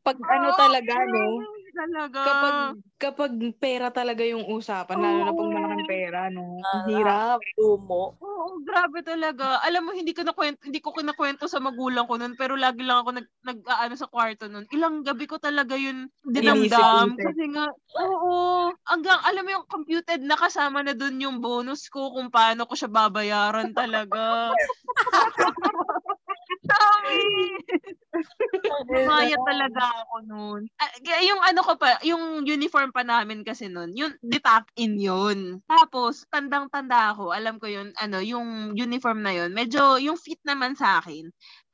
[0.04, 1.40] Pag ano talaga, no?
[1.80, 2.20] Talaga.
[2.20, 2.56] Kapag
[3.00, 3.32] kapag
[3.64, 5.04] pera talaga yung usapan, oh.
[5.04, 6.60] lalo na pag malaking pera, no?
[6.60, 7.40] Uh, hirap.
[7.56, 8.20] Tumo.
[8.20, 9.64] Oo, grabe talaga.
[9.64, 12.84] Alam mo, hindi ko na kwento, hindi ko kinakwento sa magulang ko noon, pero lagi
[12.84, 14.68] lang ako nag, nag ano sa kwarto noon.
[14.76, 17.16] Ilang gabi ko talaga yun dinamdam.
[17.16, 17.72] Kasi nga,
[18.04, 22.68] oo, hanggang, alam mo yung computed na kasama na doon yung bonus ko kung paano
[22.68, 24.52] ko siya babayaran talaga.
[28.90, 30.62] Lumaya talaga ako noon.
[31.06, 35.62] Yung ano ko pa, yung uniform pa namin kasi noon, yung detak in yun.
[35.70, 40.74] Tapos, tandang-tanda ako, alam ko yun, ano, yung uniform na yun, medyo yung fit naman
[40.74, 41.30] sa akin.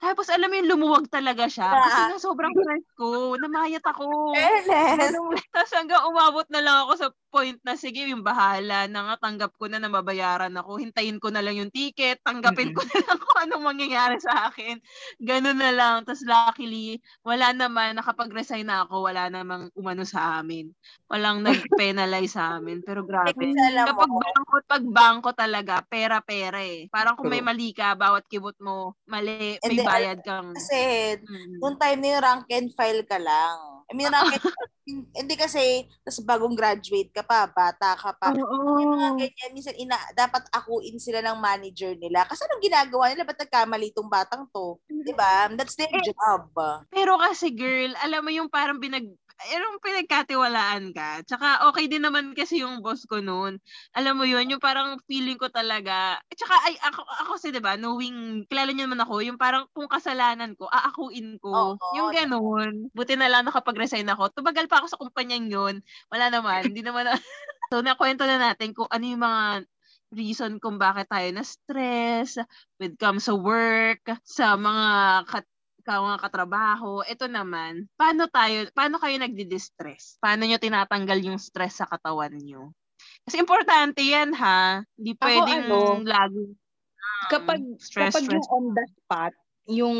[0.05, 1.65] Tapos alam mo yung lumuwag talaga siya.
[1.65, 3.33] Kasi nga sobrang stress ko.
[3.41, 4.37] Namayat ako.
[4.37, 5.17] Fairness.
[5.49, 9.51] Tapos hanggang umabot na lang ako sa point na sige, yung bahala na nga, tanggap
[9.57, 10.77] ko na na mabayaran ako.
[10.77, 12.21] Hintayin ko na lang yung ticket.
[12.21, 12.79] Tanggapin mm-hmm.
[12.79, 14.77] ko na lang kung anong mangyayari sa akin.
[15.19, 16.05] Ganun na lang.
[16.05, 20.69] Tapos luckily, wala naman, nakapag-resign na ako, wala namang umano sa amin.
[21.09, 22.85] Walang nag-penalize sa amin.
[22.85, 23.33] Pero grabe.
[23.33, 26.87] Kapag bangko, pag bangko talaga, pera-pera eh.
[26.93, 30.51] Parang kung may mali ka, bawat kibot mo, mali, may bayad kang...
[30.51, 30.79] Kasi,
[31.19, 31.63] mm.
[31.63, 33.57] noong time na yung rank and file ka lang.
[33.85, 34.45] I mean, rank and,
[35.19, 38.33] hindi kasi, tapos bagong graduate ka pa, bata ka pa.
[38.33, 38.81] Oo.
[38.81, 42.25] Yung mga ganyan, minsan, ina, dapat akuin sila ng manager nila.
[42.25, 43.25] Kasi anong ginagawa nila?
[43.25, 44.77] Ba't nagkamali itong batang to?
[44.89, 45.49] Di ba?
[45.53, 46.49] That's their eh, job.
[46.89, 49.05] Pero kasi, girl, alam mo yung parang binag,
[49.43, 51.21] yung pinagkatiwalaan ka.
[51.27, 53.59] Tsaka okay din naman kasi yung boss ko noon.
[53.91, 56.19] Alam mo yun, yung parang feeling ko talaga.
[56.31, 60.55] Tsaka ay, ako, ako kasi diba, knowing, kilala niyo naman ako, yung parang kung kasalanan
[60.55, 61.75] ko, aakuin ko.
[61.75, 62.87] Oh, yung ganun.
[62.95, 64.31] Buti na lang nakapag-resign ako.
[64.31, 65.75] Tumagal pa ako sa kumpanyang yun.
[66.07, 66.71] Wala naman.
[66.71, 67.11] Hindi naman.
[67.11, 67.19] Na...
[67.71, 69.67] so, nakwento na natin kung ano yung mga
[70.15, 72.39] reason kung bakit tayo na stress
[72.79, 74.85] with comes sa work, sa mga
[75.27, 75.45] kat
[75.85, 80.17] ikaw nga katrabaho, ito naman, paano tayo, paano kayo nagdi-distress?
[80.17, 82.73] Paano nyo tinatanggal yung stress sa katawan nyo?
[83.21, 84.81] Kasi importante yan ha.
[84.97, 88.33] Hindi pwedeng ano, lagi um, kapag stress, kapag stress.
[88.33, 89.33] yung on the spot,
[89.69, 89.99] yung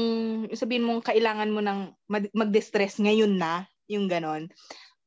[0.58, 1.94] sabihin mong kailangan mo ng
[2.34, 4.50] mag-distress ngayon na, yung ganon.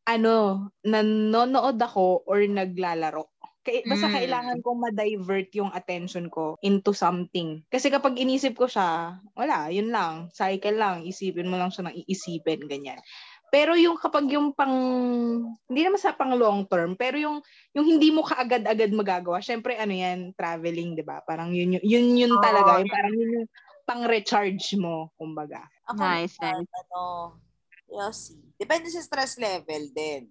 [0.07, 3.26] Ano, nanonood ako or naglalaro
[3.69, 4.14] kaya, basta mm.
[4.16, 7.61] kailangan kong ma-divert yung attention ko into something.
[7.69, 10.33] Kasi kapag inisip ko siya, wala, yun lang.
[10.33, 11.05] Cycle lang.
[11.05, 12.97] Isipin mo lang siya ng iisipin, ganyan.
[13.53, 14.73] Pero yung kapag yung pang,
[15.69, 17.45] hindi naman sa pang long term, pero yung,
[17.77, 21.21] yung hindi mo kaagad-agad magagawa, syempre ano yan, traveling, di ba?
[21.25, 22.81] Parang yun, yun, yun, yun oh, talaga.
[22.81, 23.49] Yung parang yun yung
[23.89, 25.64] pang recharge mo, kumbaga.
[25.89, 26.69] Ako, nice, nice.
[26.89, 27.01] Ano,
[27.89, 28.37] Yossi.
[28.61, 30.29] Depende sa stress level din.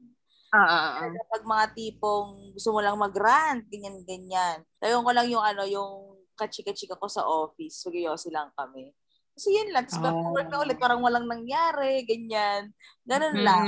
[0.55, 4.63] Ah, uh, Pag mga tipong gusto mo lang mag-rant, ganyan-ganyan.
[4.79, 7.83] Tayon ko lang yung ano, yung kachika-chika ko sa office.
[7.83, 8.93] Seryoso lang kami.
[9.35, 9.85] Kasi yun lang.
[9.85, 10.31] Tapos oh.
[10.33, 12.71] work na ulit, parang walang nangyari, ganyan.
[13.03, 13.45] Ganun mm-hmm.
[13.45, 13.67] lang.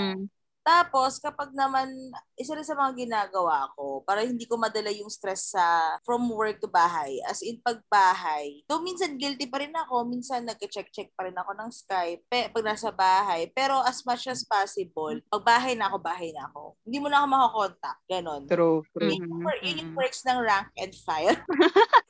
[0.69, 1.89] Tapos, kapag naman,
[2.37, 6.61] isa rin sa mga ginagawa ko, para hindi ko madala yung stress sa from work
[6.61, 7.17] to bahay.
[7.25, 8.61] As in, pag bahay.
[8.69, 12.65] Though minsan guilty pa rin ako, minsan nag-check-check pa rin ako ng Skype pe, pag
[12.69, 13.49] nasa bahay.
[13.49, 16.77] Pero as much as possible, pag bahay na ako, bahay na ako.
[16.85, 17.97] Hindi mo na ako makakontak.
[18.05, 18.43] Ganon.
[18.45, 18.85] True.
[18.93, 19.09] true.
[19.09, 21.33] Yun, yung, yun yung perks ng rank and file.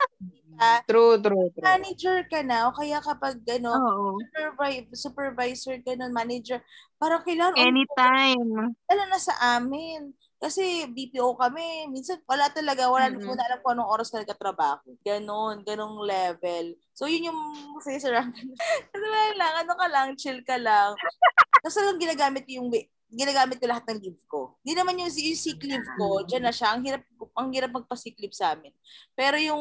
[0.88, 1.64] True, true, true.
[1.64, 4.18] Manager ka na, o kaya kapag, ano, Oo.
[4.18, 6.60] supervi- supervisor ka nun, manager,
[6.98, 8.74] parang kailangan, Anytime.
[8.74, 10.12] lalo na sa amin.
[10.40, 13.28] Kasi BPO kami, minsan wala talaga, wala Mm-mm.
[13.28, 14.88] mm na alam kung anong oras ka nagkatrabaho.
[15.04, 16.80] Ganon, ganong level.
[16.96, 17.40] So, yun yung
[17.76, 18.32] masaya sa rank.
[18.88, 20.96] Kasi wala lang, ano ka lang, chill ka lang.
[21.60, 22.72] Tapos talagang ginagamit yung
[23.12, 24.56] ginagamit ko lahat ng leave ko.
[24.64, 26.72] Hindi naman yung, yung sick leave ko, dyan na siya.
[26.72, 27.02] Ang hirap,
[27.36, 28.72] ang hirap magpa-sick leave sa amin.
[29.12, 29.60] Pero yung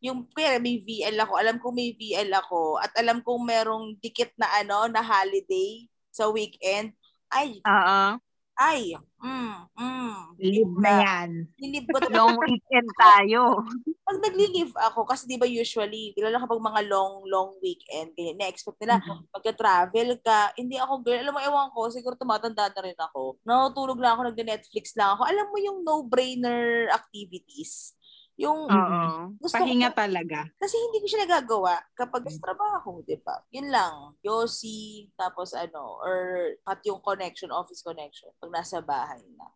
[0.00, 4.32] yung kaya may VL ako, alam ko may VL ako at alam kong merong dikit
[4.36, 6.92] na ano na holiday sa weekend.
[7.32, 8.20] Ay, Oo.
[8.56, 10.16] ay, mm, mm.
[10.36, 11.30] Live na yan.
[11.56, 11.98] Nilib ko.
[12.12, 13.64] Long weekend tayo.
[14.06, 18.78] Pag nagli-leave ako, kasi di ba usually, lalo kapag mga long, long weekend, ganyan, na-expect
[18.78, 19.00] nila,
[19.32, 20.54] magka-travel ka.
[20.54, 23.40] Hindi ako, girl, alam mo, ewan ko, siguro tumatanda na rin ako.
[23.42, 25.26] Natutulog lang ako, nag-Netflix lang ako.
[25.26, 27.95] Alam mo yung no-brainer activities.
[28.36, 29.32] Yung, Oo.
[29.40, 30.44] gusto Pahinga ko, talaga.
[30.60, 33.40] kasi hindi ko siya nagagawa kapag sa trabaho, di ba?
[33.48, 33.94] Yun lang.
[34.20, 39.55] Yossi, tapos ano, or pat yung connection, office connection, pag nasa bahay na.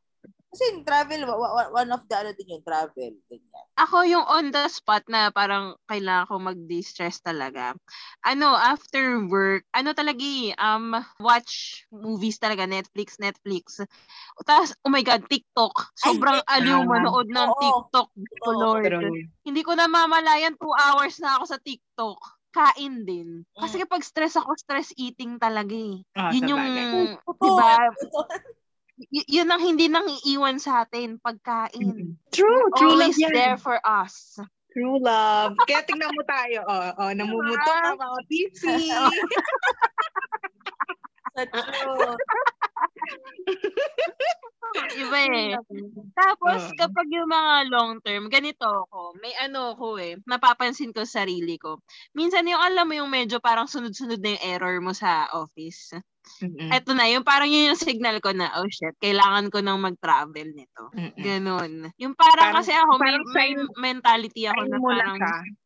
[0.50, 1.30] Kasi yung travel,
[1.70, 3.14] one of the ano din yung travel.
[3.30, 3.66] Ganyan.
[3.78, 7.72] Ako yung on the spot na parang kailangan ko mag-distress talaga.
[8.26, 13.78] Ano, after work, ano talaga eh, um, watch movies talaga, Netflix, Netflix.
[14.42, 15.94] Tapos, oh my God, TikTok.
[15.94, 17.62] Sobrang Ay, aliw manood ng Oo.
[17.62, 18.08] TikTok.
[18.10, 18.44] Oo.
[18.50, 18.90] Oh, Lord.
[18.90, 19.30] True.
[19.46, 22.18] Hindi ko na mamalayan, two hours na ako sa TikTok.
[22.50, 23.46] Kain din.
[23.54, 26.02] Kasi kapag stress ako, stress eating talaga eh.
[26.18, 27.22] Ah, Yun yung, sabagay.
[27.22, 27.54] Totoo.
[29.08, 32.20] y- yun ang hindi nang iiwan sa atin, pagkain.
[32.28, 33.32] True, true love Always yan.
[33.32, 34.36] there for us.
[34.70, 35.56] True love.
[35.66, 36.62] Kaya tingnan mo tayo.
[36.68, 38.20] Oh, oh, namumuto ka mga.
[41.30, 42.18] Sa true.
[44.70, 45.58] Iba eh.
[46.14, 51.26] Tapos, kapag yung mga long term, ganito ako, may ano ko eh, napapansin ko sa
[51.26, 51.82] sarili ko.
[52.14, 55.98] Minsan yung alam mo yung medyo parang sunod-sunod na yung error mo sa office.
[56.40, 56.70] Mm-mm.
[56.72, 60.48] Eto na, yung parang yun yung signal ko na, oh shit, kailangan ko nang mag-travel
[60.52, 60.92] nito.
[60.92, 61.16] Mm-mm.
[61.20, 61.72] Ganon.
[61.96, 65.16] Yung parang, Parang- kasi ako, may, parang may sign- mentality ako na parang.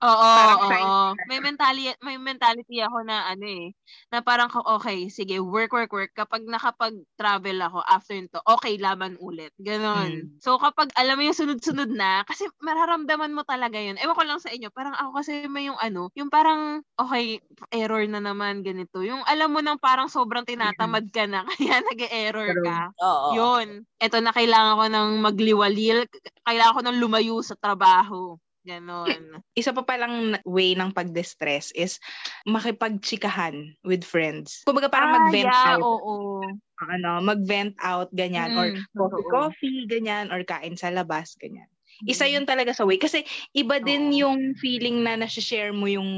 [0.03, 0.67] Oo, oo.
[0.71, 0.87] sign
[1.31, 3.75] May mentality may mentality ako na ano eh,
[4.11, 9.51] na parang okay, sige, work work work kapag nakapag-travel ako after nito, okay, laban ulit.
[9.59, 10.27] Ganon.
[10.27, 10.43] Mm.
[10.43, 13.99] So kapag alam mo yung sunod-sunod na, kasi mararamdaman mo talaga yun.
[13.99, 17.41] Ewan ko lang sa inyo, parang ako kasi may yung ano, yung parang okay,
[17.75, 19.03] error na naman ganito.
[19.03, 22.79] Yung alam mo nang parang sobrang tinatamad ka na kaya nag-error ka.
[23.03, 23.29] Oo.
[23.37, 23.69] Yun.
[23.99, 25.99] Ito na kailangan ko ng magliwalil,
[26.45, 28.37] kailangan ko ng lumayo sa trabaho.
[28.65, 29.45] Ganon.
[29.53, 32.01] Isa pa palang way ng pag-distress is
[32.49, 34.65] makipagchikahan with friends.
[34.65, 35.85] Kumbaga parang Ah, mag-vent yeah, out.
[35.85, 36.15] oo.
[36.81, 38.51] Ano, mag-vent out, ganyan.
[38.57, 39.31] or Mm, coffee, totoo.
[39.31, 40.33] coffee, ganyan.
[40.33, 41.69] Or kain sa labas, ganyan.
[42.03, 42.99] Isa yun talaga sa way.
[42.99, 43.23] Kasi
[43.55, 44.19] iba din Oo.
[44.27, 46.11] yung feeling na nasi-share mo yung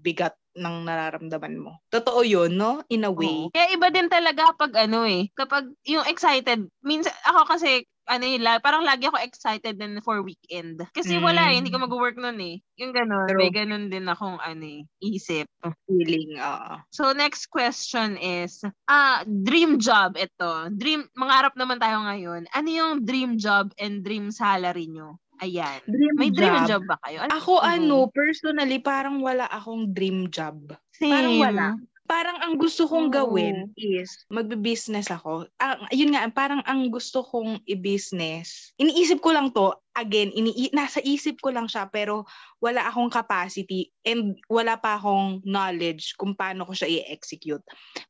[0.00, 1.78] bigat ng nararamdaman mo.
[1.92, 2.82] Totoo yun, no?
[2.90, 3.28] In a way.
[3.30, 3.52] Oo.
[3.52, 8.58] Kaya iba din talaga pag ano eh, kapag yung excited, minsan ako kasi ano la-
[8.58, 10.80] parang lagi ako excited din for weekend.
[10.90, 11.84] Kasi wala eh, hindi ko Mm.
[11.84, 12.56] mag-work nun eh.
[12.76, 13.38] Yung ganun, True.
[13.38, 15.44] may ganun din akong ano eh, isip.
[15.84, 16.72] Feeling, oo.
[16.88, 20.50] So next question is, ah, dream job ito.
[20.72, 22.48] Dream, mangarap naman tayo ngayon.
[22.48, 25.20] Ano yung dream job and dream salary nyo?
[25.38, 25.78] Ayan.
[25.84, 26.82] Dream May dream job.
[26.82, 27.22] job ba kayo?
[27.22, 30.58] Ano- Ako ano, personally, parang wala akong dream job.
[30.90, 31.14] Same.
[31.14, 31.66] Parang wala.
[32.08, 33.14] Parang ang gusto kong Oo.
[33.14, 35.44] gawin is magbe-business ako.
[35.60, 38.72] Ah, yun nga, parang ang gusto kong i-business.
[38.80, 42.24] Iniisip ko lang to, again, ini nasa isip ko lang siya pero
[42.64, 47.60] wala akong capacity and wala pa akong knowledge kung paano ko siya i-execute.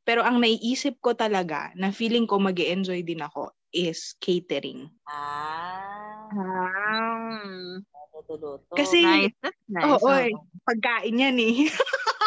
[0.06, 4.86] Pero ang naiisip ko talaga na feeling ko mag enjoy din ako is catering.
[5.10, 6.30] Ah.
[6.38, 7.82] Ah.
[8.78, 9.34] Kasi- nice.
[9.42, 9.90] That's nice.
[9.90, 10.14] Oo, oo.
[10.22, 10.30] eh.
[10.62, 11.66] Pagkain yan eh.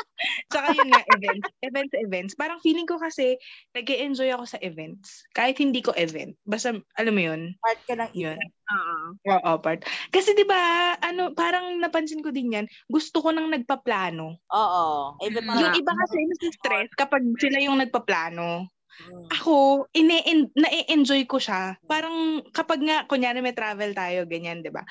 [0.52, 1.48] Tsaka yun nga, events.
[1.64, 2.34] Events, events.
[2.36, 3.40] Parang feeling ko kasi
[3.72, 5.24] nag enjoy ako sa events.
[5.32, 6.36] Kahit hindi ko event.
[6.44, 7.56] Basta, alam mo yun?
[7.64, 8.36] Part ka ng Yun.
[8.36, 8.54] event.
[8.72, 8.98] Oo.
[9.32, 9.80] Oo, part.
[10.12, 14.36] Kasi di ba ano, parang napansin ko din yan, gusto ko nang nagpaplano.
[14.52, 14.88] Oo.
[15.24, 15.60] Even mga...
[15.64, 16.18] Yung iba kasi
[16.52, 18.68] stress kapag sila yung nagpaplano.
[19.00, 19.26] Mm.
[19.32, 19.54] Ako,
[19.96, 20.20] ine
[20.54, 21.80] na-enjoy ko siya.
[21.88, 24.84] Parang kapag nga, kunyari may travel tayo, ganyan, di ba?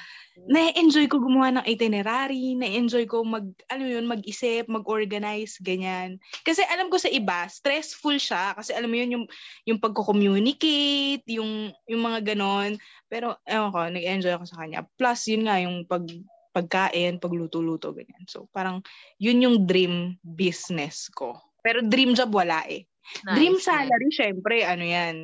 [0.49, 6.17] Na-enjoy ko gumawa ng itinerary, na-enjoy ko mag, ano yun, mag-isip, mag-organize, ganyan.
[6.43, 8.57] Kasi alam ko sa iba, stressful siya.
[8.57, 9.25] Kasi alam mo yun, yung,
[9.69, 12.81] yung pagko-communicate, yung, yung mga ganon.
[13.13, 14.81] Pero, ewan ko, nag-enjoy ako sa kanya.
[14.97, 16.09] Plus, yun nga, yung pag,
[16.51, 18.27] pagkain, pagluto-luto, ganyan.
[18.27, 18.83] So, parang,
[19.23, 21.39] yun yung dream business ko.
[21.63, 22.90] Pero dream job wala eh.
[23.27, 25.17] Nice, Dream salary, syempre, ano yan,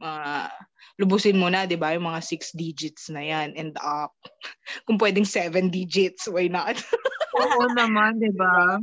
[0.00, 0.48] uh,
[0.96, 1.92] lubusin mo na, 'di ba?
[1.92, 4.12] Yung mga six digits na 'yan and up.
[4.88, 6.76] Kung pwedeng seven digits, why not?
[7.36, 8.80] Oo naman, 'di ba?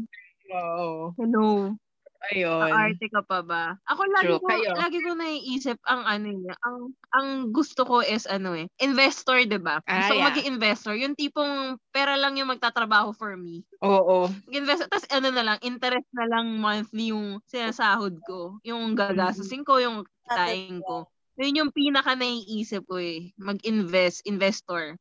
[0.53, 1.17] Oo.
[1.17, 1.73] Hello.
[2.31, 2.71] Ayun.
[2.71, 3.75] Arte ka pa ba?
[3.91, 4.39] Ako lagi True.
[4.39, 4.71] ko Kayo?
[4.79, 6.77] lagi ko naiisip ang ano niya, ang
[7.11, 9.83] ang gusto ko is ano eh, investor, 'di ba?
[9.83, 10.25] Ah, Gusto yeah.
[10.31, 13.67] maging investor, yung tipong pera lang yung magtatrabaho for me.
[13.83, 14.31] Oo.
[14.55, 19.83] Invest tapos ano na lang, interest na lang monthly yung sinasahod ko, yung gagastusin ko,
[19.83, 21.11] yung kitain ko.
[21.35, 24.95] Yun yung pinaka naiisip ko eh, mag-invest, investor.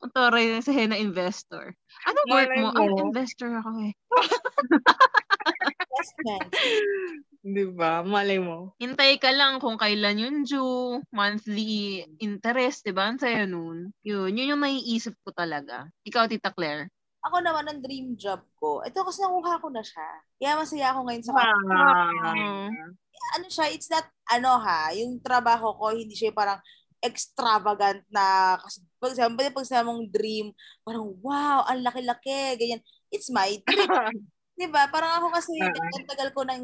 [0.00, 1.76] Ang tore sa na investor.
[2.08, 2.68] Ano work Malay mo?
[2.72, 2.96] Ay, mo.
[3.08, 3.92] investor ako eh.
[6.00, 6.48] Investment.
[7.56, 8.04] Di ba?
[8.04, 8.76] Malay mo.
[8.76, 13.08] Hintay ka lang kung kailan yung due, monthly interest, di ba?
[13.08, 13.96] Ang saya nun.
[14.04, 15.88] Yun, yun yung naiisip ko talaga.
[16.04, 16.92] Ikaw, Tita Claire.
[17.24, 18.84] Ako naman, ang dream job ko.
[18.84, 20.08] Ito kasi nakuha ko na siya.
[20.36, 22.68] Kaya masaya ako ngayon sa Wow.
[23.36, 26.60] ano siya, it's not, ano ha, yung trabaho ko, hindi siya parang
[27.00, 30.52] extravagant na, kasi pag sabi, pag sabi mong dream,
[30.84, 32.84] parang wow, ang laki-laki, ganyan.
[33.08, 33.88] It's my dream.
[34.60, 34.84] Di ba?
[34.92, 35.72] Parang ako kasi, Ah.
[35.72, 36.62] ang tagal ko ng,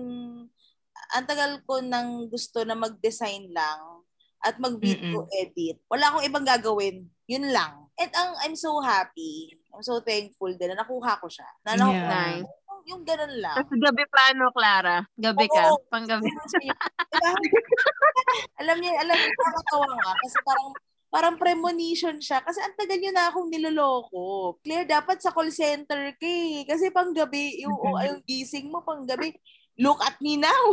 [1.16, 4.04] ang tagal ko ng gusto na mag-design lang
[4.44, 5.80] at mag-video edit.
[5.88, 7.08] Wala akong ibang gagawin.
[7.24, 7.88] Yun lang.
[7.96, 9.56] And ang, I'm so happy.
[9.72, 11.48] I'm so thankful din na nakuha ko siya.
[11.64, 12.44] Na nakuha Yeah.
[12.44, 12.52] Nice.
[12.68, 13.56] yung, yung ganun lang.
[13.56, 14.96] Tapos gabi plano, Clara.
[15.16, 15.62] Gabi ka.
[15.66, 15.80] Oo.
[15.88, 16.28] Panggabi.
[18.60, 20.10] Alam niya, alam niya, nakakatawa nga.
[20.14, 20.68] Kasi parang,
[21.08, 22.40] parang premonition siya.
[22.40, 24.56] Kasi ang tagal niyo na akong niloloko.
[24.60, 26.64] Claire, dapat sa call center ka eh.
[26.64, 28.02] Kasi pang gabi, yung, Mhm.
[28.04, 29.32] yung gising mo pang gabi,
[29.76, 30.66] look at me now.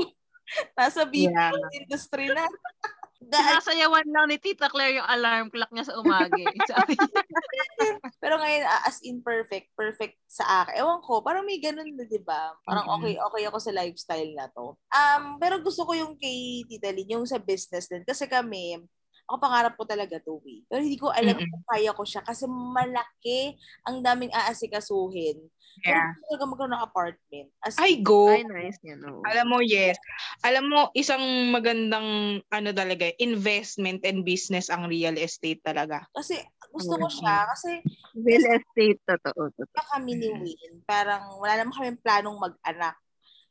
[0.78, 1.72] Nasa BPO Yeah.
[1.74, 2.44] industry na.
[3.24, 6.36] Sinasayawan lang ni Tita Claire yung alarm clock niya sa umaga.
[6.36, 6.60] eh.
[8.20, 10.80] Pero ngayon, ah, as in perfect, perfect sa akin.
[10.80, 12.52] Ewan ko, parang may ganun na, di ba?
[12.64, 12.94] Parang Mhm.
[13.00, 14.76] okay, okay ako sa lifestyle na to.
[14.92, 18.04] Um, pero gusto ko yung kay Tita Lynn, yung sa business din.
[18.04, 18.84] Kasi kami,
[19.24, 20.62] ako pangarap ko talaga to eh.
[20.68, 21.48] Pero hindi ko alam Mm-mm.
[21.48, 23.56] kung kaya ko siya kasi malaki
[23.88, 25.40] ang daming aasikasuhin.
[25.82, 26.14] Yeah.
[26.14, 27.48] Pero talaga magkaroon ng apartment.
[27.66, 28.30] As Ay, go.
[28.30, 28.78] Ay, nice.
[28.86, 29.26] Yan, oh.
[29.26, 29.98] Alam mo, yes.
[30.46, 36.06] Alam mo, isang magandang ano talaga, investment and business ang real estate talaga.
[36.14, 36.38] kasi
[36.74, 37.82] gusto ko siya kasi
[38.18, 39.50] Real estate, totoo.
[39.54, 39.86] totoo.
[39.98, 42.94] kami ni Win, parang wala naman kami planong mag-anak.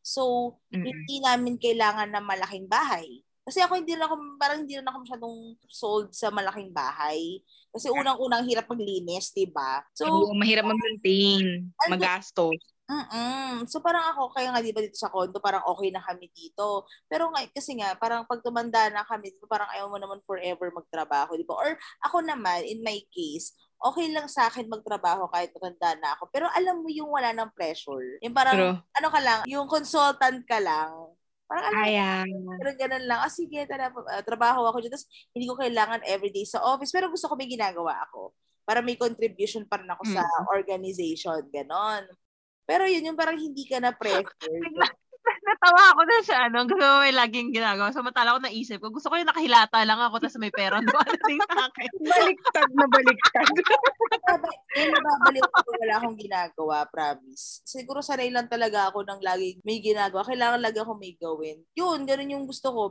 [0.02, 0.82] So, Mm-mm.
[0.82, 3.22] hindi namin kailangan ng malaking bahay.
[3.42, 5.36] Kasi ako hindi na ako, parang hindi na ako masyadong
[5.66, 7.42] sold sa malaking bahay.
[7.74, 9.82] Kasi unang-unang hirap maglinis, di ba?
[9.96, 12.54] So, Oo, mahirap mag-maintain, Ano- magastos.
[12.86, 16.28] mm So parang ako, kaya nga di ba dito sa condo, parang okay na kami
[16.30, 16.86] dito.
[17.10, 20.20] Pero nga, kasi nga, parang pag tumanda na kami, di ba, parang ayaw mo naman
[20.22, 21.54] forever magtrabaho, di ba?
[21.58, 21.70] Or
[22.04, 26.30] ako naman, in my case, okay lang sa akin magtrabaho kahit matanda na ako.
[26.30, 28.22] Pero alam mo yung wala ng pressure.
[28.22, 30.92] Yung parang, Pero, ano ka lang, yung consultant ka lang.
[31.52, 32.26] Parang alam mo, ayan.
[32.56, 33.20] Pero ganun lang.
[33.20, 34.92] Ah, sige, tara, uh, trabaho ako dyan.
[34.96, 36.88] Tapos, hindi ko kailangan everyday sa office.
[36.88, 38.32] Pero gusto ko may ginagawa ako.
[38.64, 40.24] Para may contribution pa rin ako sa
[40.56, 41.44] organization.
[41.52, 42.08] Ganon.
[42.64, 44.32] Pero yun, yung parang hindi ka na pressure.
[45.42, 47.90] Natawa ako na sa ano, gusto ko may laging ginagawa.
[47.90, 51.40] Samantala ko naisip ko, gusto ko yung nakahilata lang ako tapos may pera doon din
[51.42, 51.90] sa akin.
[52.14, 53.48] Baliktad na baliktad.
[54.72, 57.60] Yung nababaliw ko kung wala akong ginagawa, promise.
[57.68, 60.24] Siguro sanay lang talaga ako ng laging may ginagawa.
[60.24, 61.60] Kailangan lagi ako may gawin.
[61.76, 62.82] Yun, ganun yung gusto ko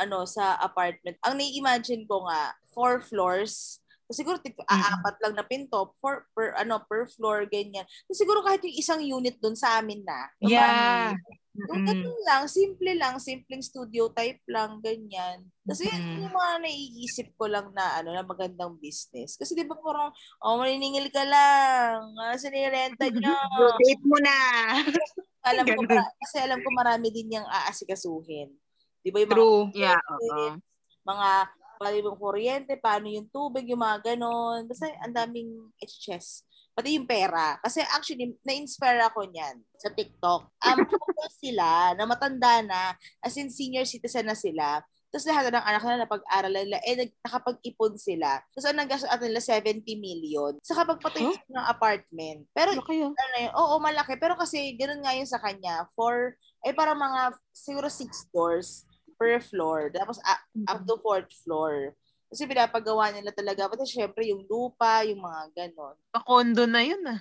[0.00, 1.20] ano sa apartment.
[1.20, 6.54] Ang nai-imagine ko nga, four floors, So, siguro tig- aapat lang na pinto per, per
[6.54, 7.82] ano per floor ganyan.
[8.06, 10.30] So, siguro kahit yung isang unit doon sa amin na.
[10.38, 11.18] Yeah.
[11.56, 11.88] Yung Mm-mm.
[11.88, 15.48] ganun lang, simple lang, simpleng studio type lang, ganyan.
[15.64, 16.22] Kasi Mm.
[16.22, 19.34] yung mga naiisip ko lang na ano na magandang business.
[19.34, 20.12] Kasi di ba parang,
[20.44, 23.32] oh, maniningil ka lang, ah, sinirenta niya.
[23.56, 24.36] Rotate mo na.
[25.48, 28.52] alam ko, mara- kasi alam ko marami din niyang aasikasuhin.
[29.00, 29.62] Di ba yung mga, True.
[29.72, 30.58] Yeah, oo.
[31.06, 31.28] mga
[31.76, 34.64] paano yung kuryente, paano yung tubig, yung mga ganon.
[34.66, 36.42] Basta ang daming HS.
[36.76, 37.56] Pati yung pera.
[37.64, 40.52] Kasi actually, na-inspire ako niyan sa TikTok.
[40.60, 42.92] Um, couple sila na matanda na,
[43.24, 44.84] as in senior citizen na sila.
[45.08, 48.36] Tapos lahat ng anak na napag-aralan nila, eh, nakapag-ipon sila.
[48.52, 50.52] Tapos ang naggastos at nila 70 million.
[50.60, 51.40] Sa kapagpatay Huh?
[51.48, 52.44] ng apartment.
[52.52, 53.16] Pero yun.
[53.16, 54.20] ano yun, oo, malaki.
[54.20, 55.88] Pero kasi, ganun nga yun sa kanya.
[55.96, 58.84] For, eh, parang mga, siguro six doors
[59.16, 59.88] per floor.
[59.96, 61.96] Tapos, up, up to fourth floor.
[62.26, 63.70] Kasi pinapagawa nila talaga.
[63.70, 65.94] Pati syempre, yung lupa, yung mga ganon.
[66.10, 67.20] Pa-condo na yun ah.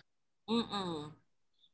[0.50, 1.14] Mm-mm.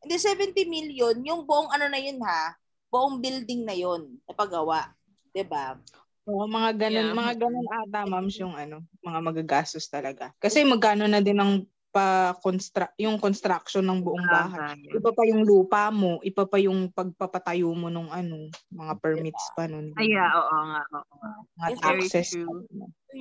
[0.01, 2.57] Hindi, 70 million, yung buong ano na yun ha,
[2.89, 4.91] buong building na yun, napagawa.
[5.29, 5.77] 'Di ba?
[6.25, 7.17] Oo, mga ganun, Yeah.
[7.17, 10.33] mga ganun ata, ma'ams, yung ano, mga magagastos talaga.
[10.37, 14.79] Kasi magkano na din ang pa construct yung construction ng buong bahay.
[14.79, 14.95] Bahay.
[14.95, 19.67] Iba pa yung lupa mo, iba pa yung pagpapatayo mo nung ano, mga permits pa
[19.67, 19.91] nun.
[19.99, 20.81] Ay, yeah, oo nga.
[20.95, 21.15] Oo.
[21.59, 22.31] Mga very taxes.
[22.31, 22.63] true.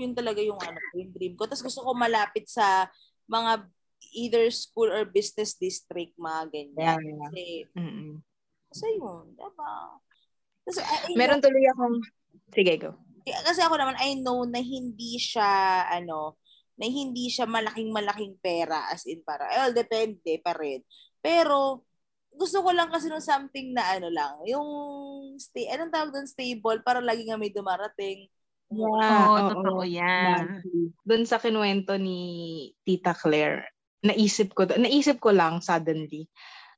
[0.00, 1.44] Yun talaga yung ano, yung dream ko.
[1.44, 2.88] Tapos gusto ko malapit sa
[3.28, 3.68] mga
[4.16, 6.98] either school or business district, mga ganyan.
[6.98, 7.18] Yeah.
[7.28, 7.44] Kasi,
[7.76, 8.12] Mm-mm.
[8.72, 9.74] kasi yun, diba?
[10.66, 11.96] Kasi, I, I Meron tuloy akong,
[12.50, 12.90] sige, go.
[13.46, 16.40] kasi ako naman, I know na hindi siya, ano,
[16.80, 20.80] na hindi siya malaking-malaking pera as in para, well, depende pa rin.
[21.20, 21.84] Pero,
[22.32, 24.68] gusto ko lang kasi ng something na ano lang, yung
[25.36, 28.30] stay, anong tawag doon, stable, para lagi nga may dumarating.
[28.70, 29.38] Oo, oo.
[29.50, 30.62] totoo yan.
[31.02, 32.18] Doon sa kinuwento ni
[32.86, 33.66] Tita Claire,
[34.06, 36.30] naisip ko, naisip ko lang suddenly,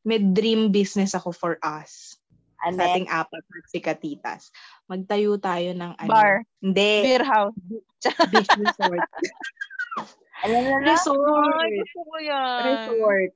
[0.03, 2.17] may dream business ako for us.
[2.63, 4.55] Ano, Sa ating apat na si Katitas.
[4.87, 6.11] Magtayo tayo ng ano.
[6.11, 6.47] Bar.
[6.63, 6.93] Hindi.
[7.03, 7.59] Beer house.
[8.31, 9.03] Beach resort.
[10.47, 10.83] ano na lang?
[10.87, 11.59] resort.
[11.59, 12.63] Ay, gusto ko yan.
[12.63, 13.33] Resort.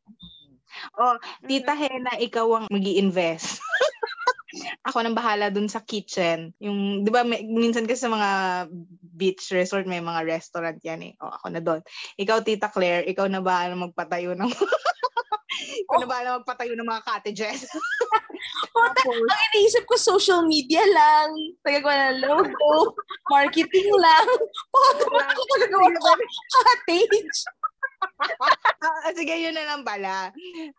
[0.94, 3.58] Oh, Tita Hena, ikaw ang mag invest
[4.86, 6.52] Ako nang bahala dun sa kitchen.
[6.62, 8.30] Yung, di ba, may, minsan kasi sa mga
[9.16, 11.12] beach resort, may mga restaurant yan eh.
[11.20, 11.80] O, ako na doon.
[12.20, 14.50] Ikaw, Tita Claire, ikaw na bahala magpatayo ng...
[15.86, 17.68] ikaw na bahala magpatayo ng mga cottages.
[18.76, 21.32] Ang iniisip ko, social media lang.
[21.64, 22.94] Tagagawa ng logo.
[23.32, 24.28] Marketing lang.
[24.70, 27.38] Bakit ako tagagawa ng cottage?
[28.86, 30.32] Ah, sige, yun na lang pala.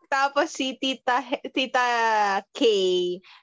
[0.10, 1.22] Tapos si Tita
[1.54, 1.86] Tita
[2.54, 2.62] K,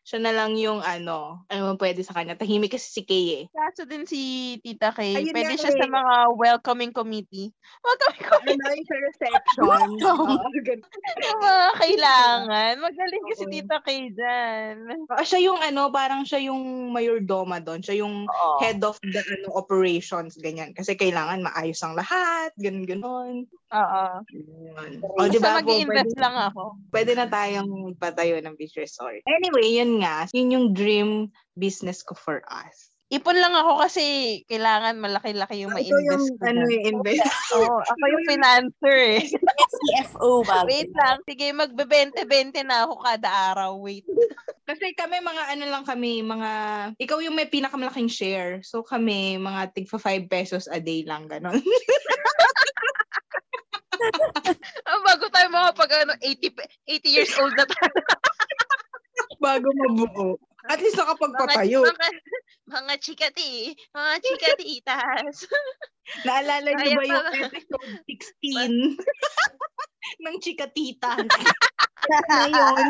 [0.02, 2.34] siya na lang yung ano, ano pwede sa kanya.
[2.34, 3.44] Tahimik kasi si K eh.
[3.50, 5.20] Kaso din si Tita Kay.
[5.20, 5.90] Ayun Pwede siya sa eh.
[5.90, 7.50] mga welcoming committee.
[7.82, 8.62] Welcoming committee.
[8.62, 9.88] Ano yung sa reception?
[10.10, 10.34] Oo,
[10.64, 10.90] ganun.
[11.22, 12.72] Yung mga kailangan.
[12.82, 13.52] Magaling kasi Oo.
[13.52, 14.74] Tita Kay dyan.
[15.22, 17.82] Siya yung ano, parang siya yung mayordoma doon.
[17.82, 18.58] Siya yung Oo.
[18.58, 20.74] head of the ano, operations, ganyan.
[20.74, 23.36] Kasi kailangan maayos ang lahat, ganun ganon
[23.94, 24.18] Oo.
[24.34, 24.90] Yun.
[24.98, 25.54] Basta O, di ba?
[25.54, 26.62] Basta po, mag-invest pwede, lang ako.
[26.90, 29.22] pwede na tayong patayo ng beach resort.
[29.30, 30.26] Anyway, yun nga.
[30.34, 31.10] Yun yung dream
[31.54, 32.90] business ko for us.
[33.12, 34.02] Ipon lang ako kasi
[34.50, 36.44] kailangan malaki-laki yung Ito ma-invest yung ko.
[36.50, 37.22] ano yung invest.
[37.54, 39.22] Oo, ako yung financer eh.
[39.70, 40.66] CFO ba?
[40.66, 41.20] Wait lang.
[41.28, 43.76] Sige, magbe-20-20 na ako kada araw.
[43.78, 44.02] Wait.
[44.68, 46.50] Kasi kami mga ano lang kami, mga,
[46.96, 48.64] ikaw yung may pinakamalaking share.
[48.64, 51.60] So kami, mga tig 5 pesos a day lang, ganon.
[54.84, 57.94] Ah, Bago tayo mga pag ano, 80, pe- 80 years old na tayo.
[59.44, 60.38] Bago mabuo.
[60.64, 61.84] At least nakapagpatayo.
[61.84, 62.08] Mga, mga,
[62.72, 63.76] mga chikati.
[63.92, 65.44] Mga chikatitas.
[66.26, 67.92] Naalala niyo ba yung episode
[68.44, 69.00] 16
[70.24, 71.16] ng Chikatita?
[72.28, 72.86] Ngayon.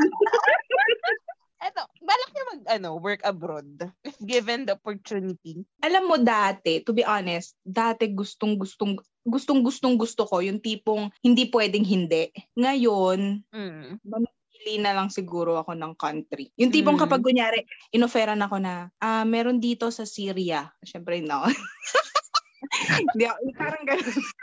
[1.63, 5.65] Eto, balak niya mag, ano, work abroad if given the opportunity.
[5.81, 8.61] Alam mo dati, to be honest, dati gustong
[9.25, 12.31] gustong gustong gustong gusto ko yung tipong hindi pwedeng hindi.
[12.57, 13.99] Ngayon, Mm.
[14.55, 16.49] pili na lang siguro ako ng country.
[16.57, 17.03] Yung tipong Mm.
[17.05, 17.61] kapag kunyari,
[17.93, 20.72] inoferan ako na, ah, meron dito sa Syria.
[20.85, 21.45] Siyempre, no.
[23.12, 24.05] hindi ako, parang ganun.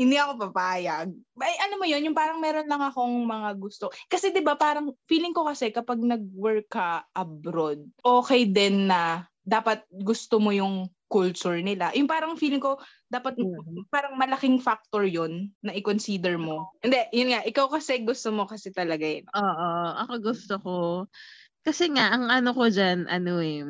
[0.00, 1.08] hindi ako papayag.
[1.38, 3.88] Ay, ano mo yun, yung parang meron lang akong mga gusto.
[4.10, 9.84] Kasi 'di ba parang feeling ko kasi kapag nag-work ka abroad, okay din na dapat
[9.90, 11.92] gusto mo yung culture nila.
[11.98, 12.78] Yung parang feeling ko
[13.12, 13.84] dapat Mhm.
[13.92, 16.72] parang malaking factor yun na i-consider mo.
[16.80, 19.28] Hindi, yun nga, ikaw kasi gusto mo kasi talaga yun.
[19.30, 19.66] Oo,
[20.02, 20.74] ako gusto ko.
[21.64, 23.64] Kasi nga, ang ano ko dyan, ano eh,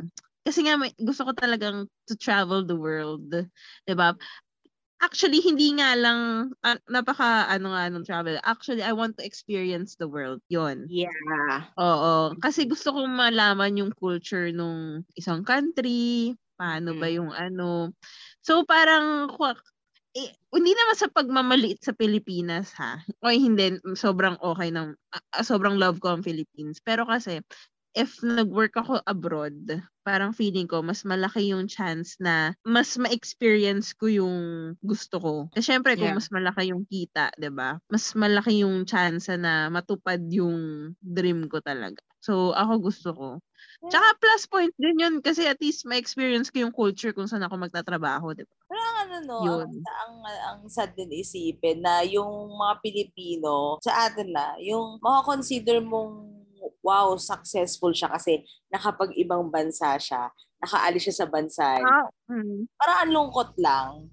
[0.46, 3.26] kasi nga may, gusto ko talagang to travel the world.
[3.30, 4.14] 'di ba
[5.02, 8.38] Actually, hindi nga lang, ah, napaka ano nga nung travel.
[8.46, 10.38] Actually, I want to experience the world.
[10.46, 10.94] Yon.
[10.94, 11.72] Yeah.
[11.80, 12.36] Oo.
[12.38, 17.12] Kasi gusto kong malaman yung culture nung isang country, paano ba Mm.
[17.12, 17.92] yung ano.
[18.44, 19.30] So parang
[20.16, 23.02] eh, hindi naman sa pagmamaliit sa Pilipinas ha.
[23.24, 26.80] O hindi, sobrang okay ng, ah, sobrang love ko ang Philippines.
[26.84, 27.40] Pero kasi,
[27.96, 34.08] if nag-work ako abroad, parang feeling ko, mas malaki yung chance na mas ma-experience ko
[34.10, 34.36] yung
[34.82, 35.34] gusto ko.
[35.54, 36.16] Kasi syempre, kung Yeah.
[36.16, 42.00] mas malaki yung kita, ba Mas malaki yung chance na matupad yung dream ko talaga.
[42.22, 43.28] So, ako gusto ko.
[43.90, 47.58] Tsaka plus point din yun kasi at least ma-experience ko yung culture kung saan ako
[47.68, 49.88] magtatrabaho, 'di ba Pero ang ano no, Yun.
[49.98, 55.82] ang, ang, ang sad din isipin na yung mga Pilipino, sa atin na, yung makakonsider
[55.82, 56.41] mong
[56.82, 61.66] wow, successful siya kasi nakapag-ibang bansa siya, nakaalis siya sa bansa.
[61.80, 62.70] Ah, mm.
[62.78, 64.06] Parang ang lungkot lang.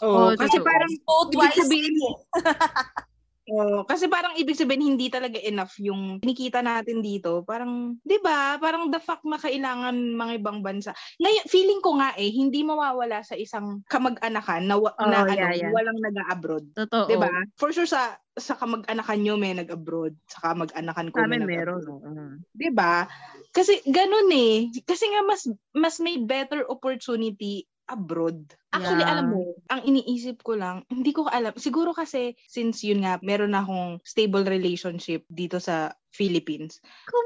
[0.00, 0.88] Oo, Oo, kasi parang
[1.36, 1.60] wisely.
[1.60, 2.20] sabihin-
[3.50, 7.42] Oh, kasi parang ibig sabihin hindi talaga enough yung kinikita natin dito.
[7.42, 8.54] Parang, 'di ba?
[8.62, 10.94] Parang the fact na kailangan mga ibang bansa.
[11.18, 15.50] Ngayon, feeling ko nga eh hindi mawawala sa isang kamag-anakan na, wa- Oh, na yeah,
[15.50, 15.72] ano, yeah.
[15.74, 16.64] walang nag-abroad.
[16.78, 17.06] Totoo.
[17.10, 17.30] 'Di ba?
[17.58, 21.82] For sure sa sa kamag-anakan nyo may nag-abroad, sa kamag-anakan ko Sa may amin meron.
[21.82, 22.10] oo.
[22.54, 23.04] 'Di ba?
[23.50, 24.70] Kasi ganun eh.
[24.86, 25.42] Kasi nga mas
[25.74, 28.54] mas may better opportunity abroad.
[28.70, 29.12] Actually, Yeah.
[29.18, 31.50] alam mo, ang iniisip ko lang, hindi ko alam.
[31.58, 36.78] Siguro kasi, since yun nga, meron akong stable relationship dito sa Philippines.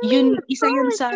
[0.09, 1.13] Yun, isa yun sa,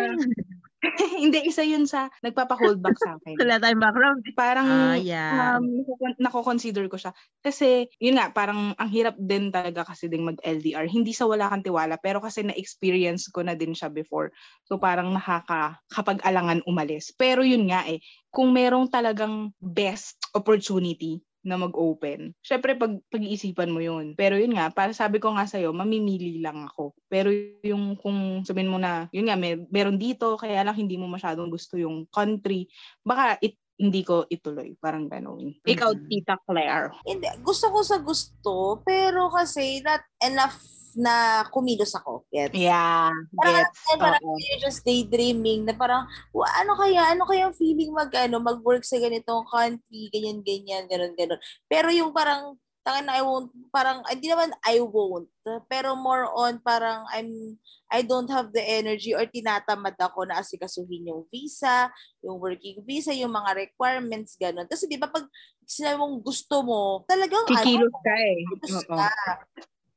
[1.21, 3.35] hindi, isa yun sa nagpapa-hold back sa akin.
[3.35, 4.21] Wala tayong background.
[4.31, 5.59] Parang, Ah, yeah.
[5.59, 7.11] um, nako- nako-consider ko siya.
[7.43, 10.87] Kasi, yun nga, parang ang hirap din talaga kasi ding mag-LDR.
[10.87, 14.31] Hindi sa wala kang tiwala, pero kasi na-experience ko na din siya before.
[14.63, 17.11] So, parang nakaka, kapag alangan umalis.
[17.11, 17.99] Pero yun nga eh,
[18.31, 22.35] kung merong talagang best opportunity na mag-open.
[22.43, 24.13] Syempre, pag, pag-iisipan mo yun.
[24.19, 26.91] Pero yun nga, para sabi ko nga sa'yo, mamimili lang ako.
[27.07, 27.31] Pero
[27.63, 31.47] yung kung sabihin mo na, yun nga, may, meron dito, kaya lang hindi mo masyadong
[31.47, 32.67] gusto yung country,
[33.07, 34.75] baka it, hindi ko ituloy.
[34.75, 35.63] Parang gano'n.
[35.63, 36.05] Ikaw, Mm.
[36.11, 36.91] Tita Claire.
[37.07, 40.59] Hindi, gusto ko sa gusto, pero kasi not enough
[40.99, 42.27] na kumilos ako.
[42.27, 42.51] Gets?
[42.51, 43.79] Yeah, Parang, gets.
[43.87, 46.03] eh, parang you're just daydreaming na parang,
[46.35, 50.83] "Wa, ano kaya, ano kaya ang feeling mag, ano, mag-work sa ganitong country, ganyan, ganyan,
[50.89, 51.39] ganon, ganon.
[51.71, 55.29] Pero yung parang, tangin na I won't, parang, hindi naman I won't,
[55.67, 57.57] pero more on parang I'm,
[57.91, 61.89] I don't have the energy or tinatamad ako na asikasuhin yung visa,
[62.21, 64.69] yung working visa, yung mga requirements, ganon.
[64.69, 65.25] Kasi di ba pag
[65.65, 68.39] sinabi mong gusto mo, talagang Kikilos ka eh.
[68.57, 69.09] kikilos ka.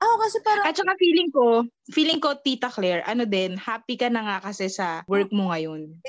[0.02, 4.10] Ako kasi parang, At saka feeling ko, feeling ko, Tita Claire, ano din, happy ka
[4.10, 6.02] na nga kasi sa work mo ngayon.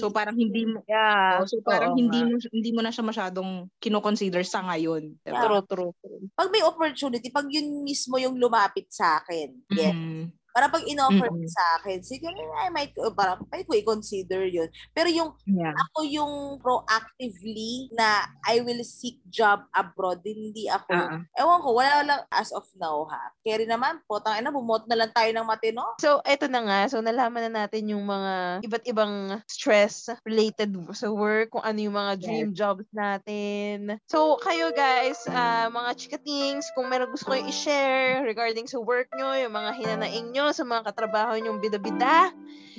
[0.00, 1.40] So parang hindi mo, Yeah.
[1.40, 2.28] oh, so parang Oo hindi nga.
[2.32, 5.12] mo hindi mo na siya masyadong kino-consider sa ngayon.
[5.28, 5.44] Yeah.
[5.44, 6.24] True, true, true.
[6.32, 10.24] pag may opportunity, pag yun mismo yung lumapit sa akin, yes, Mm.
[10.54, 11.50] Para pag in-offer Mm-mm.
[11.50, 14.70] sa akin, siguro I might, uh, parang pwede ko i-consider yun.
[14.94, 15.74] Pero yung Yeah.
[15.74, 16.32] ako yung
[16.62, 20.94] proactively na I will seek job abroad, hindi ako.
[20.94, 21.18] Ah.
[21.34, 23.34] Ewan ko, wala lang as of now ha.
[23.42, 25.82] Kaya naman po, tangin na, bumot na lang tayo ng matino.
[25.98, 26.80] So, eto na nga.
[26.86, 31.98] So, nalaman na natin yung mga iba't ibang stress related sa work, kung ano yung
[31.98, 33.98] mga dream jobs natin.
[34.06, 39.34] So, kayo guys, ah, mga chikatings, kung meron gusto kayo i-share regarding sa work nyo,
[39.34, 42.34] yung mga hinanaing nyo sa mga katrabaho nyong bida-bida,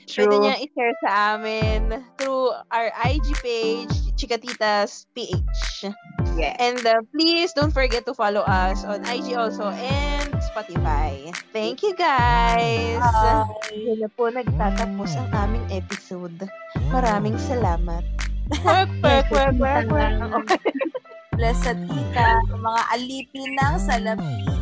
[0.05, 0.41] pwede True.
[0.43, 5.89] niya i-share sa amin through our IG page, Chikatitas PH.
[6.35, 6.53] Yeah.
[6.59, 11.31] And uh, please don't forget to follow us on IG also and Spotify.
[11.55, 12.99] Thank you guys!
[13.71, 16.43] Yan na po nagtatapos ang aming episode.
[16.91, 18.03] Maraming salamat.
[18.61, 20.49] Work, work, work, work, work.
[21.35, 24.54] Bless sa tita, mga alipin ng salapi.